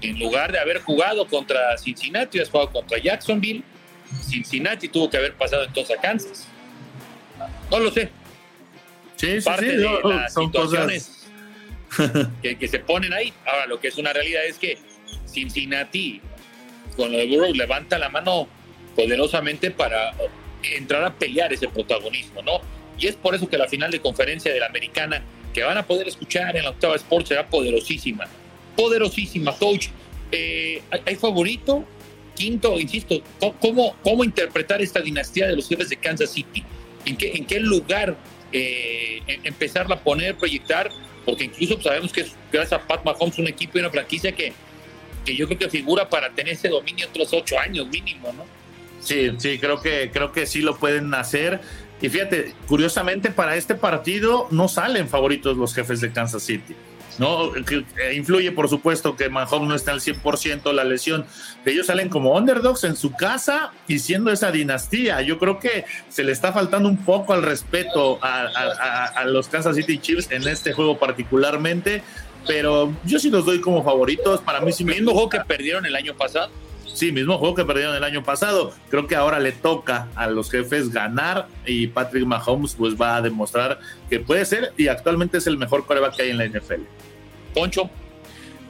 en 0.00 0.18
lugar 0.18 0.52
de 0.52 0.58
haber 0.58 0.80
jugado 0.80 1.26
contra 1.26 1.76
Cincinnati, 1.78 2.38
has 2.38 2.50
jugado 2.50 2.70
contra 2.70 2.98
Jacksonville. 2.98 3.62
Cincinnati 4.22 4.88
tuvo 4.88 5.10
que 5.10 5.16
haber 5.16 5.34
pasado 5.34 5.64
entonces 5.64 5.96
a 5.96 6.00
Kansas. 6.00 6.46
No 7.70 7.78
lo 7.78 7.90
sé. 7.90 8.10
Sí, 9.16 9.38
Parte 9.44 9.76
de 9.76 10.00
las 10.04 10.32
situaciones 10.32 11.26
que, 12.42 12.68
se 12.68 12.78
ponen 12.78 13.12
ahí. 13.12 13.32
Ahora, 13.44 13.66
lo 13.66 13.80
que 13.80 13.88
es 13.88 13.98
una 13.98 14.12
realidad 14.12 14.44
es 14.44 14.58
que 14.58 14.78
Cincinnati, 15.26 16.20
con 16.96 17.10
lo 17.10 17.18
de 17.18 17.26
Burrow, 17.26 17.52
levanta 17.52 17.98
la 17.98 18.08
mano 18.08 18.48
poderosamente 18.94 19.70
para 19.70 20.14
entrar 20.62 21.04
a 21.04 21.14
pelear 21.14 21.52
ese 21.52 21.68
protagonismo, 21.68 22.42
¿no? 22.42 22.60
Y 22.98 23.06
es 23.06 23.16
por 23.16 23.34
eso 23.34 23.48
que 23.48 23.58
la 23.58 23.68
final 23.68 23.90
de 23.90 24.00
conferencia 24.00 24.52
de 24.52 24.60
la 24.60 24.66
americana, 24.66 25.22
que 25.52 25.62
van 25.62 25.78
a 25.78 25.86
poder 25.86 26.08
escuchar 26.08 26.56
en 26.56 26.64
la 26.64 26.70
octava 26.70 26.96
Sports, 26.96 27.28
será 27.28 27.48
poderosísima 27.48 28.26
poderosísima, 28.78 29.52
coach. 29.58 29.88
Eh, 30.30 30.80
¿Hay 31.04 31.16
favorito? 31.16 31.84
Quinto, 32.36 32.78
insisto, 32.78 33.20
¿cómo, 33.60 33.96
¿cómo 34.04 34.22
interpretar 34.22 34.80
esta 34.80 35.00
dinastía 35.00 35.48
de 35.48 35.56
los 35.56 35.68
jefes 35.68 35.88
de 35.88 35.96
Kansas 35.96 36.30
City? 36.30 36.62
¿En 37.04 37.16
qué, 37.16 37.32
en 37.32 37.44
qué 37.44 37.58
lugar 37.58 38.16
eh, 38.52 39.20
empezarla 39.42 39.96
a 39.96 40.00
poner, 40.00 40.36
proyectar? 40.36 40.90
Porque 41.24 41.44
incluso 41.44 41.82
sabemos 41.82 42.12
que 42.12 42.20
es 42.20 42.36
gracias 42.52 42.80
a 42.80 42.86
Pat 42.86 43.04
Mahomes 43.04 43.38
un 43.38 43.48
equipo 43.48 43.78
y 43.78 43.80
una 43.80 43.90
franquicia 43.90 44.30
que, 44.30 44.52
que 45.24 45.34
yo 45.34 45.46
creo 45.48 45.58
que 45.58 45.68
figura 45.68 46.08
para 46.08 46.30
tener 46.30 46.52
ese 46.52 46.68
dominio 46.68 47.08
otros 47.08 47.32
ocho 47.32 47.58
años 47.58 47.88
mínimo, 47.88 48.32
¿no? 48.32 48.44
Sí, 49.00 49.32
sí, 49.38 49.58
creo 49.58 49.80
que, 49.82 50.10
creo 50.12 50.30
que 50.30 50.46
sí 50.46 50.60
lo 50.60 50.78
pueden 50.78 51.12
hacer. 51.14 51.60
Y 52.00 52.08
fíjate, 52.08 52.54
curiosamente 52.68 53.32
para 53.32 53.56
este 53.56 53.74
partido 53.74 54.46
no 54.52 54.68
salen 54.68 55.08
favoritos 55.08 55.56
los 55.56 55.74
jefes 55.74 56.00
de 56.00 56.12
Kansas 56.12 56.44
City. 56.44 56.76
¿No? 57.18 57.52
influye, 58.12 58.52
por 58.52 58.68
supuesto, 58.68 59.16
que 59.16 59.28
Mahomes 59.28 59.68
no 59.68 59.74
está 59.74 59.92
al 59.92 60.00
100% 60.00 60.72
la 60.72 60.84
lesión. 60.84 61.26
Ellos 61.64 61.86
salen 61.86 62.08
como 62.08 62.36
underdogs 62.36 62.84
en 62.84 62.96
su 62.96 63.12
casa 63.12 63.72
y 63.86 63.98
siendo 63.98 64.30
esa 64.30 64.50
dinastía. 64.50 65.20
Yo 65.22 65.38
creo 65.38 65.58
que 65.58 65.84
se 66.08 66.24
le 66.24 66.32
está 66.32 66.52
faltando 66.52 66.88
un 66.88 66.98
poco 66.98 67.32
al 67.32 67.42
respeto 67.42 68.18
a, 68.22 69.24
los 69.26 69.48
Kansas 69.48 69.76
City 69.76 69.98
Chiefs 69.98 70.30
en 70.30 70.46
este 70.46 70.72
juego 70.72 70.98
particularmente, 70.98 72.02
pero 72.46 72.92
yo 73.04 73.18
sí 73.18 73.30
los 73.30 73.44
doy 73.44 73.60
como 73.60 73.84
favoritos. 73.84 74.40
Para 74.40 74.60
mí 74.60 74.72
sí 74.72 74.84
Mismo 74.84 75.12
juego 75.12 75.28
que 75.28 75.40
perdieron 75.40 75.84
el 75.86 75.94
año 75.94 76.14
pasado. 76.14 76.50
Sí, 76.98 77.12
mismo 77.12 77.38
juego 77.38 77.54
que 77.54 77.64
perdieron 77.64 77.94
el 77.94 78.02
año 78.02 78.24
pasado. 78.24 78.72
Creo 78.90 79.06
que 79.06 79.14
ahora 79.14 79.38
le 79.38 79.52
toca 79.52 80.08
a 80.16 80.26
los 80.26 80.50
jefes 80.50 80.90
ganar 80.90 81.46
y 81.64 81.86
Patrick 81.86 82.24
Mahomes 82.24 82.74
pues 82.74 83.00
va 83.00 83.14
a 83.14 83.22
demostrar 83.22 83.78
que 84.10 84.18
puede 84.18 84.44
ser 84.44 84.72
y 84.76 84.88
actualmente 84.88 85.38
es 85.38 85.46
el 85.46 85.58
mejor 85.58 85.86
coreback 85.86 86.16
que 86.16 86.22
hay 86.22 86.30
en 86.30 86.38
la 86.38 86.46
NFL. 86.46 86.82
Poncho. 87.58 87.90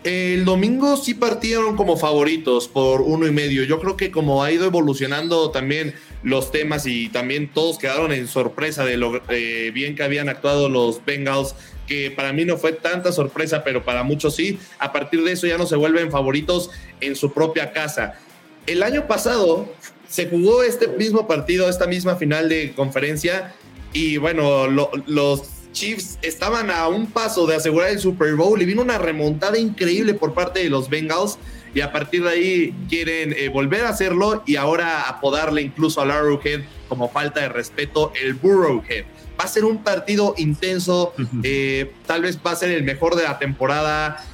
El 0.03 0.46
domingo 0.46 0.96
sí 0.96 1.12
partieron 1.12 1.77
como 1.77 1.98
favoritos 1.98 2.68
por 2.68 3.03
uno 3.03 3.27
y 3.27 3.33
medio. 3.33 3.64
Yo 3.64 3.81
creo 3.81 3.96
que 3.98 4.11
como 4.11 4.42
ha 4.42 4.51
ido 4.51 4.64
evolucionando 4.64 5.51
también 5.51 5.94
los 6.22 6.51
temas 6.51 6.87
y 6.87 7.11
también 7.11 7.53
todos 7.53 7.77
quedaron 7.79 8.12
en 8.12 8.27
sorpresa 8.27 8.87
de 8.87 8.96
lo 8.96 9.20
eh, 9.29 9.70
bien 9.74 9.94
que 9.94 10.05
habían 10.05 10.31
actuado 10.31 10.70
los 10.70 11.05
Bengals, 11.05 11.55
que 11.87 12.11
para 12.11 12.33
mí 12.33 12.46
no 12.46 12.57
fue 12.57 12.72
tanta 12.72 13.12
sorpresa, 13.12 13.62
pero 13.62 13.85
para 13.85 14.05
muchos 14.05 14.37
sí. 14.37 14.59
A 14.79 14.92
partir 14.92 15.22
de 15.22 15.33
eso 15.33 15.46
ya 15.46 15.59
no 15.59 15.66
se 15.66 15.77
vuelven 15.77 16.11
favoritos 16.11 16.70
en 17.03 17.14
su 17.14 17.35
propia 17.35 17.72
casa. 17.72 18.14
El 18.66 18.83
año 18.83 19.07
pasado 19.07 19.70
se 20.09 20.31
jugó 20.31 20.62
este 20.62 20.88
mismo 20.88 21.27
partido, 21.27 21.68
esta 21.68 21.87
misma 21.87 22.16
final 22.16 22.48
de 22.48 22.72
conferencia 22.72 23.55
y 23.92 24.16
bueno, 24.16 24.66
los 24.68 25.58
Chiefs 25.79 26.19
estaban 26.23 26.73
a 26.73 26.88
un 26.88 27.07
paso 27.07 27.47
de 27.47 27.55
asegurar 27.55 27.91
el 27.91 28.01
Super 28.01 28.35
Bowl 28.35 28.61
y 28.61 28.64
vino 28.64 28.83
una 28.83 28.99
remontada 28.99 29.59
increíble 29.59 30.12
por 30.12 30.35
parte 30.35 30.59
de 30.59 30.69
los 30.69 30.88
Bengals 30.91 31.38
y 31.73 31.83
a 31.83 31.93
partir 31.93 32.25
de 32.25 32.31
ahí 32.31 32.75
quieren 32.88 33.33
eh, 33.33 33.49
volver 33.49 33.85
a 33.85 33.91
hacerlo 33.91 34.43
y 34.45 34.57
ahora 34.57 35.03
apodarle 35.03 35.62
incluso 35.62 36.01
al 36.01 36.11
Arrowhead 36.11 36.62
como 36.88 37.09
falta 37.09 37.43
de 37.43 37.51
respeto 37.51 38.12
el 38.21 38.35
Burrowhead. 38.35 39.05
Va 39.41 39.45
a 39.45 39.47
ser 39.47 39.64
un 39.64 39.85
partido 39.85 40.35
intenso, 40.37 41.14
eh, 41.45 41.93
tal 42.07 42.23
vez 42.23 42.41
va 42.45 42.51
a 42.51 42.57
ser 42.57 42.73
el 42.73 42.83
mejor 42.83 43.14
de 43.14 43.23
la 43.23 43.38
temporada. 43.38 44.25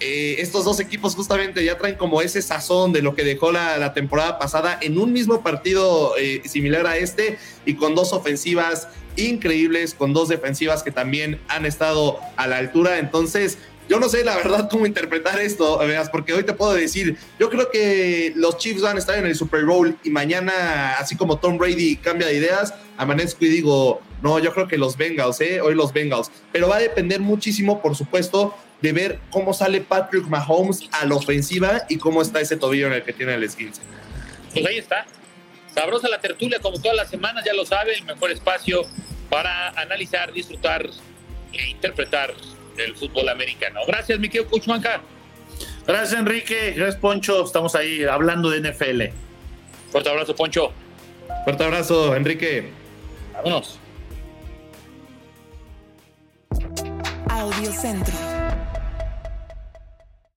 eh, 0.00 0.36
estos 0.38 0.64
dos 0.64 0.80
equipos 0.80 1.14
justamente 1.14 1.62
ya 1.62 1.76
traen 1.76 1.96
como 1.96 2.22
ese 2.22 2.40
sazón 2.40 2.94
de 2.94 3.02
lo 3.02 3.14
que 3.14 3.22
dejó 3.22 3.52
la, 3.52 3.92
temporada 3.92 4.38
pasada 4.38 4.78
en 4.80 4.96
un 4.96 5.12
mismo 5.12 5.42
partido 5.42 6.14
similar 6.44 6.86
a 6.86 6.96
este 6.96 7.38
y 7.66 7.74
con 7.74 7.94
dos 7.94 8.14
ofensivas 8.14 8.88
increíbles, 9.16 9.94
con 9.94 10.12
dos 10.12 10.28
defensivas 10.28 10.82
que 10.82 10.90
también 10.90 11.40
han 11.48 11.66
estado 11.66 12.18
a 12.36 12.46
la 12.46 12.58
altura. 12.58 12.98
Entonces, 12.98 13.58
yo 13.88 14.00
no 14.00 14.08
sé 14.08 14.24
la 14.24 14.36
verdad 14.36 14.68
cómo 14.70 14.86
interpretar 14.86 15.40
esto, 15.40 15.78
veas, 15.78 16.10
porque 16.10 16.32
hoy 16.32 16.42
te 16.42 16.52
puedo 16.52 16.72
decir, 16.74 17.16
yo 17.38 17.50
creo 17.50 17.70
que 17.70 18.32
los 18.34 18.58
Chiefs 18.58 18.82
van 18.82 18.96
a 18.96 18.98
estar 18.98 19.16
en 19.16 19.26
el 19.26 19.34
Super 19.36 19.64
Bowl 19.64 19.96
y 20.02 20.10
mañana, 20.10 20.94
así 20.98 21.16
como 21.16 21.38
Tom 21.38 21.56
Brady 21.56 21.96
cambia 21.96 22.26
de 22.26 22.34
ideas, 22.34 22.74
amanezco 22.96 23.44
y 23.44 23.48
digo, 23.48 24.00
no, 24.22 24.38
yo 24.38 24.52
creo 24.52 24.66
que 24.66 24.76
los 24.76 24.96
Bengals, 24.96 25.40
¿eh? 25.40 25.60
hoy 25.60 25.74
los 25.74 25.92
Bengals, 25.92 26.30
pero 26.52 26.68
va 26.68 26.76
a 26.76 26.80
depender 26.80 27.20
muchísimo, 27.20 27.80
por 27.80 27.94
supuesto, 27.94 28.54
de 28.82 28.92
ver 28.92 29.20
cómo 29.30 29.54
sale 29.54 29.80
Patrick 29.80 30.26
Mahomes 30.26 30.88
a 30.92 31.04
la 31.06 31.14
ofensiva 31.14 31.82
y 31.88 31.96
cómo 31.96 32.22
está 32.22 32.40
ese 32.40 32.56
tobillo 32.56 32.88
en 32.88 32.94
el 32.94 33.02
que 33.04 33.12
tiene 33.12 33.34
el 33.34 33.44
esquince. 33.44 33.80
Pues 34.52 34.66
ahí 34.66 34.78
está. 34.78 35.06
Sabrosa 35.76 36.08
la 36.08 36.18
tertulia, 36.18 36.58
como 36.58 36.80
todas 36.80 36.96
las 36.96 37.10
semanas, 37.10 37.44
ya 37.44 37.52
lo 37.52 37.66
sabe, 37.66 37.94
el 37.94 38.04
mejor 38.04 38.30
espacio 38.30 38.80
para 39.28 39.68
analizar, 39.78 40.32
disfrutar 40.32 40.88
e 41.52 41.68
interpretar 41.68 42.32
el 42.78 42.96
fútbol 42.96 43.28
americano. 43.28 43.80
Gracias, 43.86 44.18
mi 44.18 44.30
querido 44.30 44.48
Gracias, 45.86 46.18
Enrique. 46.18 46.72
Gracias, 46.74 46.96
Poncho. 46.96 47.44
Estamos 47.44 47.74
ahí 47.74 48.04
hablando 48.04 48.48
de 48.48 48.60
NFL. 48.60 49.02
Fuerte 49.90 50.08
abrazo, 50.08 50.34
Poncho. 50.34 50.72
Fuerte 51.44 51.64
abrazo, 51.64 52.16
Enrique. 52.16 52.70
Vámonos. 53.34 53.78
Audio 57.28 57.70
Centro. 57.70 58.35